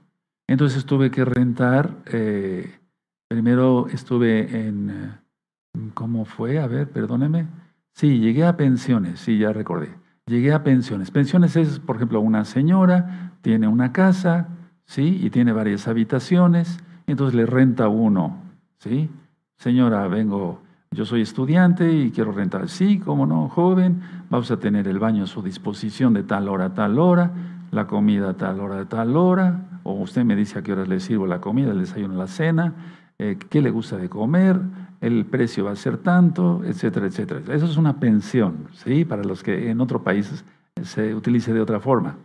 [0.48, 2.80] entonces tuve que rentar, eh,
[3.28, 6.58] primero estuve en, eh, ¿cómo fue?
[6.58, 7.46] A ver, perdóneme.
[7.94, 9.94] Sí, llegué a pensiones, sí, ya recordé.
[10.26, 11.12] Llegué a pensiones.
[11.12, 14.48] Pensiones es, por ejemplo, una señora, tiene una casa,
[14.86, 15.20] ¿sí?
[15.22, 18.42] Y tiene varias habitaciones, entonces le renta uno,
[18.78, 19.08] ¿sí?
[19.56, 20.62] Señora, vengo
[20.92, 22.68] yo soy estudiante y quiero rentar.
[22.68, 26.66] Sí, cómo no, joven, vamos a tener el baño a su disposición de tal hora
[26.66, 27.30] a tal hora,
[27.70, 30.88] la comida a tal hora a tal hora, o usted me dice a qué horas
[30.88, 32.74] le sirvo la comida, el desayuno, la cena,
[33.18, 34.60] eh, qué le gusta de comer,
[35.00, 37.40] el precio va a ser tanto, etcétera, etcétera.
[37.54, 39.04] Eso es una pensión, ¿sí?
[39.04, 40.44] Para los que en otros países
[40.82, 42.16] se utilice de otra forma.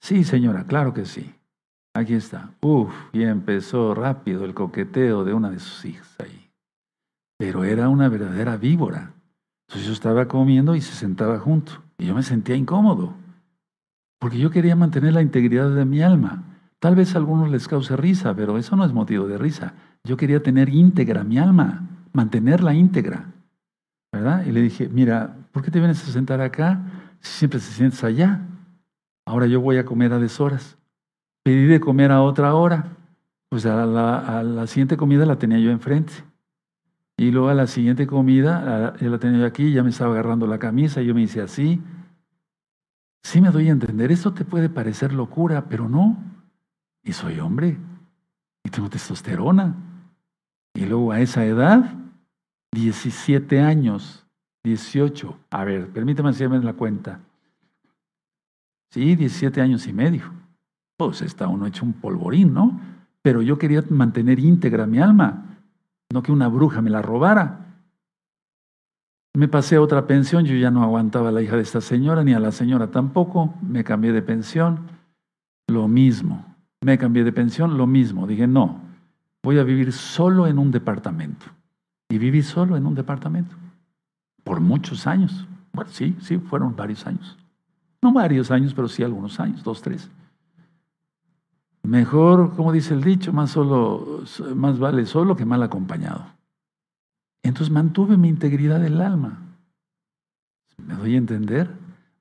[0.00, 1.34] Sí, señora, claro que sí.
[1.94, 2.50] Aquí está.
[2.60, 6.39] Uf, y empezó rápido el coqueteo de una de sus hijas ahí
[7.40, 9.14] pero era una verdadera víbora.
[9.66, 11.72] Entonces yo estaba comiendo y se sentaba junto.
[11.96, 13.14] Y yo me sentía incómodo,
[14.18, 16.42] porque yo quería mantener la integridad de mi alma.
[16.80, 19.72] Tal vez a algunos les cause risa, pero eso no es motivo de risa.
[20.04, 23.32] Yo quería tener íntegra mi alma, mantenerla íntegra.
[24.12, 24.44] ¿Verdad?
[24.44, 26.82] Y le dije, mira, ¿por qué te vienes a sentar acá
[27.20, 28.42] si siempre se sientes allá?
[29.26, 30.76] Ahora yo voy a comer a deshoras.
[31.42, 32.98] Pedí de comer a otra hora.
[33.48, 36.12] Pues a la, a la siguiente comida la tenía yo enfrente.
[37.20, 40.58] Y luego a la siguiente comida, ya la tenía aquí, ya me estaba agarrando la
[40.58, 41.78] camisa, y yo me hice así.
[43.22, 46.16] Sí me doy a entender, esto te puede parecer locura, pero no.
[47.04, 47.76] Y soy hombre,
[48.64, 49.76] y tengo testosterona.
[50.72, 51.92] Y luego a esa edad,
[52.72, 54.24] 17 años,
[54.64, 55.36] 18.
[55.50, 57.20] A ver, permítame hacerme la cuenta.
[58.92, 60.32] Sí, 17 años y medio.
[60.96, 62.80] Pues está uno hecho un polvorín, ¿no?
[63.20, 65.49] Pero yo quería mantener íntegra mi alma
[66.12, 67.66] no que una bruja me la robara.
[69.34, 72.24] Me pasé a otra pensión, yo ya no aguantaba a la hija de esta señora,
[72.24, 74.88] ni a la señora tampoco, me cambié de pensión,
[75.68, 76.44] lo mismo.
[76.82, 78.26] Me cambié de pensión, lo mismo.
[78.26, 78.80] Dije, no,
[79.42, 81.46] voy a vivir solo en un departamento.
[82.08, 83.54] Y viví solo en un departamento,
[84.42, 85.46] por muchos años.
[85.72, 87.38] Bueno, sí, sí, fueron varios años.
[88.02, 90.10] No varios años, pero sí algunos años, dos, tres.
[91.82, 94.22] Mejor, como dice el dicho, más, solo,
[94.54, 96.26] más vale solo que mal acompañado.
[97.42, 99.38] Entonces mantuve mi integridad del alma.
[100.76, 101.70] ¿Me doy a entender?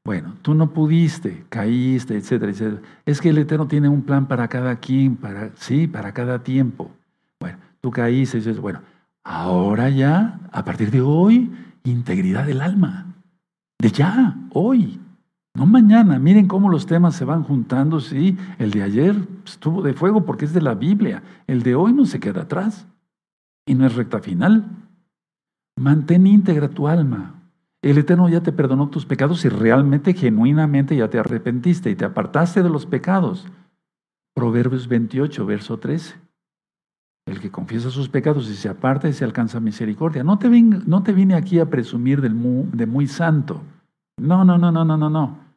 [0.03, 2.81] Bueno, tú no pudiste, caíste, etcétera, etcétera.
[3.05, 6.89] Es que el Eterno tiene un plan para cada quien, para, sí, para cada tiempo.
[7.39, 8.81] Bueno, tú caíste bueno,
[9.23, 11.51] ahora ya, a partir de hoy,
[11.83, 13.13] integridad del alma.
[13.77, 14.99] De ya, hoy.
[15.55, 19.93] No mañana, miren cómo los temas se van juntando, sí, el de ayer estuvo de
[19.93, 22.87] fuego porque es de la Biblia, el de hoy no se queda atrás
[23.65, 24.69] y no es recta final.
[25.75, 27.35] Mantén íntegra tu alma.
[27.81, 32.05] El Eterno ya te perdonó tus pecados y realmente, genuinamente ya te arrepentiste y te
[32.05, 33.47] apartaste de los pecados.
[34.33, 36.15] Proverbios 28, verso 13.
[37.25, 40.23] El que confiesa sus pecados y se aparta y se alcanza misericordia.
[40.23, 43.61] No te, vine, no te vine aquí a presumir de muy santo.
[44.19, 45.49] No, no, no, no, no, no, no.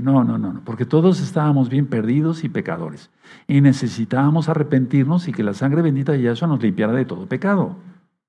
[0.00, 3.10] No, no, no, no, porque todos estábamos bien perdidos y pecadores.
[3.48, 7.76] Y necesitábamos arrepentirnos y que la sangre bendita de Yahshua nos limpiara de todo pecado.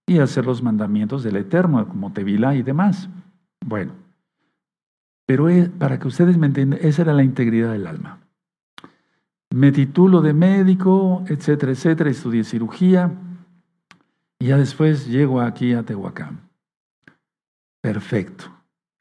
[0.08, 3.08] Y hacer los mandamientos del Eterno, como Tevila y demás.
[3.64, 3.92] Bueno,
[5.28, 8.18] pero para que ustedes me entiendan, esa era la integridad del alma.
[9.52, 13.12] Me titulo de médico, etcétera, etcétera, estudié cirugía
[14.40, 16.50] y ya después llego aquí a Tehuacán.
[17.80, 18.59] Perfecto.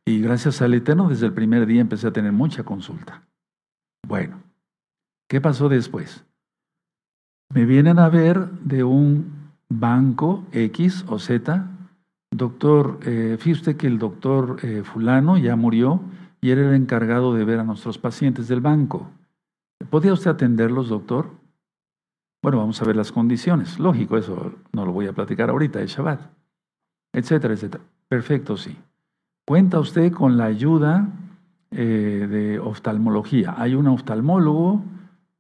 [0.09, 3.29] Y gracias al Eterno, desde el primer día empecé a tener mucha consulta.
[4.07, 4.41] Bueno,
[5.29, 6.25] ¿qué pasó después?
[7.53, 11.69] Me vienen a ver de un banco X o Z.
[12.31, 16.01] Doctor, eh, fíjate que el doctor eh, fulano ya murió
[16.41, 19.11] y era el encargado de ver a nuestros pacientes del banco.
[19.91, 21.29] ¿Podría usted atenderlos, doctor?
[22.43, 23.79] Bueno, vamos a ver las condiciones.
[23.79, 26.23] Lógico, eso no lo voy a platicar ahorita, es Shabbat,
[27.13, 27.85] etcétera, etcétera.
[28.09, 28.75] Perfecto, sí.
[29.49, 31.09] Cuenta usted con la ayuda
[31.71, 33.55] eh, de oftalmología.
[33.57, 34.83] Hay un oftalmólogo,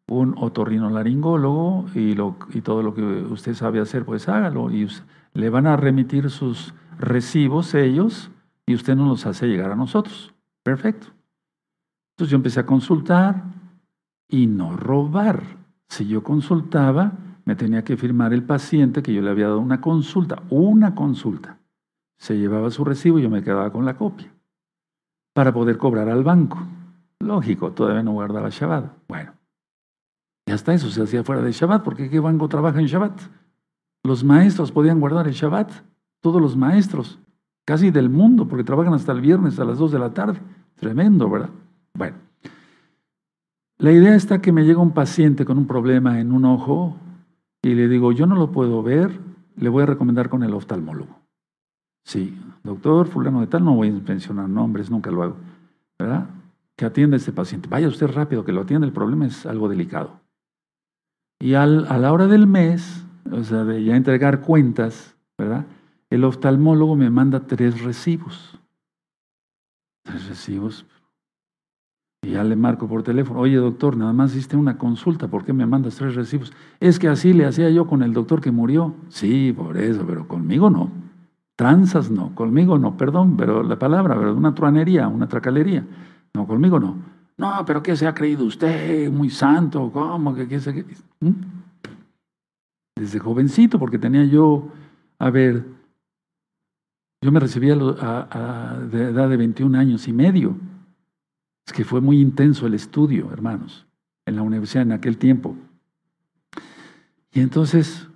[0.08, 2.16] un otorrinolaringólogo y,
[2.56, 4.70] y todo lo que usted sabe hacer, pues hágalo.
[4.70, 4.88] Y
[5.34, 8.30] le van a remitir sus recibos ellos
[8.64, 10.32] y usted nos los hace llegar a nosotros.
[10.62, 11.08] Perfecto.
[12.14, 13.44] Entonces yo empecé a consultar
[14.26, 15.42] y no robar.
[15.90, 17.12] Si yo consultaba,
[17.44, 21.57] me tenía que firmar el paciente que yo le había dado una consulta, una consulta.
[22.18, 24.32] Se llevaba su recibo y yo me quedaba con la copia
[25.32, 26.58] para poder cobrar al banco.
[27.20, 28.92] Lógico, todavía no guardaba Shabbat.
[29.08, 29.32] Bueno,
[30.46, 33.20] ya está, eso se hacía fuera de Shabbat, porque ¿qué banco trabaja en Shabbat?
[34.02, 35.70] Los maestros podían guardar el Shabbat,
[36.20, 37.18] todos los maestros,
[37.64, 40.40] casi del mundo, porque trabajan hasta el viernes a las 2 de la tarde.
[40.76, 41.50] Tremendo, ¿verdad?
[41.94, 42.16] Bueno,
[43.78, 46.96] la idea está que me llega un paciente con un problema en un ojo
[47.62, 49.20] y le digo, yo no lo puedo ver,
[49.56, 51.27] le voy a recomendar con el oftalmólogo.
[52.08, 52.34] Sí,
[52.64, 55.36] doctor fulano de tal, no voy a mencionar nombres, nunca lo hago,
[55.98, 56.30] ¿verdad?
[56.74, 57.68] Que atienda a este paciente.
[57.68, 60.18] Vaya usted rápido, que lo atienda, el problema es algo delicado.
[61.38, 65.66] Y al, a la hora del mes, o sea, de ya entregar cuentas, ¿verdad?
[66.08, 68.58] El oftalmólogo me manda tres recibos
[70.26, 70.86] recibos.
[72.24, 75.52] Y ya le marco por teléfono, oye doctor, nada más hiciste una consulta, ¿por qué
[75.52, 76.54] me mandas tres recibos?
[76.80, 78.94] Es que así le hacía yo con el doctor que murió.
[79.10, 80.90] Sí, por eso, pero conmigo no.
[81.58, 85.84] Tranzas no, conmigo no, perdón, pero la palabra, pero una truanería, una tracalería.
[86.32, 86.94] No, conmigo no.
[87.36, 89.10] No, pero ¿qué se ha creído usted?
[89.10, 90.36] Muy santo, ¿cómo?
[90.36, 90.84] que qué se...
[91.18, 91.32] ¿Mm?
[92.94, 94.68] Desde jovencito, porque tenía yo,
[95.18, 95.66] a ver,
[97.20, 100.56] yo me recibí a, de edad de 21 años y medio.
[101.66, 103.84] Es que fue muy intenso el estudio, hermanos,
[104.26, 105.56] en la universidad en aquel tiempo.
[107.32, 108.08] Y entonces,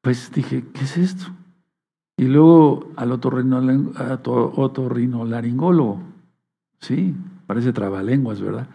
[0.00, 1.26] pues dije, ¿qué es esto?
[2.16, 6.00] Y luego al otorrinolaringólogo,
[6.80, 7.14] sí,
[7.46, 8.66] parece trabalenguas, ¿verdad?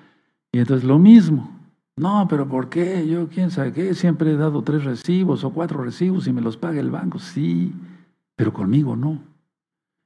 [0.52, 1.58] Y entonces lo mismo.
[1.96, 3.08] No, pero ¿por qué?
[3.08, 6.58] Yo, quién sabe qué, siempre he dado tres recibos o cuatro recibos y me los
[6.58, 7.20] paga el banco.
[7.20, 7.74] Sí,
[8.36, 9.20] pero conmigo no.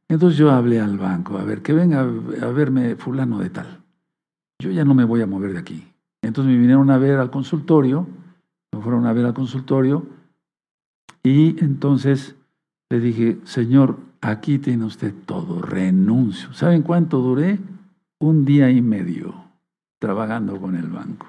[0.09, 3.81] Entonces yo hablé al banco, a ver, que venga a verme fulano de tal.
[4.59, 5.87] Yo ya no me voy a mover de aquí.
[6.21, 8.07] Entonces me vinieron a ver al consultorio,
[8.71, 10.05] me fueron a ver al consultorio
[11.21, 12.35] y entonces
[12.93, 16.53] le dije, señor, aquí tiene usted todo, renuncio.
[16.53, 17.57] ¿Saben cuánto duré?
[18.19, 19.33] Un día y medio
[19.97, 21.25] trabajando con el banco.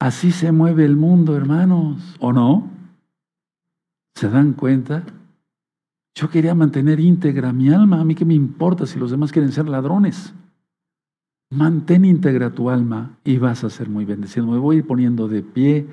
[0.00, 2.68] Así se mueve el mundo, hermanos, ¿o no?
[4.16, 5.04] ¿Se dan cuenta?
[6.16, 8.00] Yo quería mantener íntegra mi alma.
[8.00, 10.34] A mí qué me importa si los demás quieren ser ladrones.
[11.50, 14.44] Mantén íntegra tu alma y vas a ser muy bendecido.
[14.48, 15.86] Me voy poniendo de pie.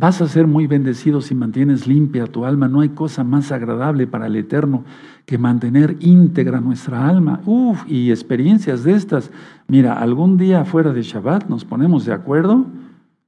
[0.00, 2.68] Vas a ser muy bendecido si mantienes limpia tu alma.
[2.68, 4.84] No hay cosa más agradable para el Eterno
[5.26, 7.40] que mantener íntegra nuestra alma.
[7.46, 9.32] Uf, y experiencias de estas.
[9.66, 12.66] Mira, algún día fuera de Shabbat nos ponemos de acuerdo,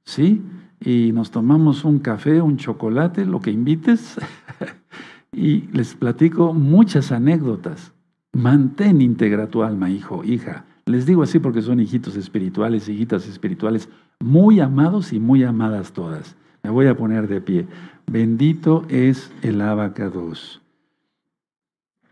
[0.05, 0.41] ¿sí?
[0.79, 4.17] Y nos tomamos un café, un chocolate, lo que invites.
[5.33, 7.93] Y les platico muchas anécdotas.
[8.33, 10.65] Mantén íntegra tu alma, hijo, hija.
[10.85, 13.87] Les digo así porque son hijitos espirituales, hijitas espirituales,
[14.19, 16.35] muy amados y muy amadas todas.
[16.63, 17.67] Me voy a poner de pie.
[18.07, 20.61] Bendito es el abacados.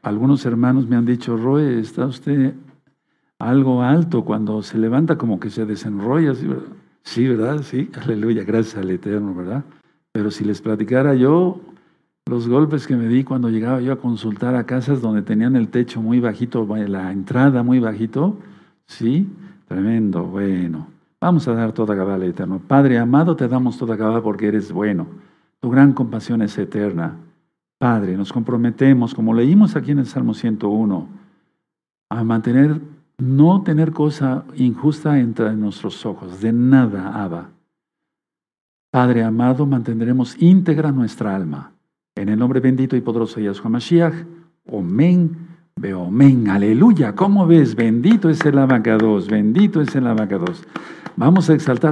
[0.02, 2.54] Algunos hermanos me han dicho, Roy, está usted
[3.38, 6.34] algo alto cuando se levanta como que se desenrolla.
[7.04, 7.62] Sí, ¿verdad?
[7.64, 9.64] Sí, aleluya, gracias al Eterno, ¿verdad?
[10.12, 11.62] Pero si les platicara yo,
[12.26, 15.70] los golpes que me di cuando llegaba yo a consultar a casas donde tenían el
[15.70, 18.38] techo muy bajito, la entrada muy bajito,
[18.88, 19.28] sí,
[19.68, 20.88] tremendo, bueno.
[21.22, 22.62] Vamos a dar toda Gabá al Eterno.
[22.66, 25.08] Padre amado, te damos toda Gabá porque eres bueno.
[25.60, 27.18] Tu gran compasión es eterna.
[27.78, 31.08] Padre, nos comprometemos, como leímos aquí en el Salmo 101,
[32.10, 32.82] a mantener,
[33.18, 37.50] no tener cosa injusta entre nuestros ojos, de nada, Abba.
[38.92, 41.74] Padre amado, mantendremos íntegra nuestra alma.
[42.16, 44.26] En el nombre bendito y poderoso de Yahshua Mashiach,
[45.80, 47.16] Omen, Beomen, aleluya.
[47.16, 47.76] ¿Cómo ves?
[47.76, 50.64] Bendito es el abacados, bendito es el abacados.
[51.16, 51.88] Vamos a exaltar.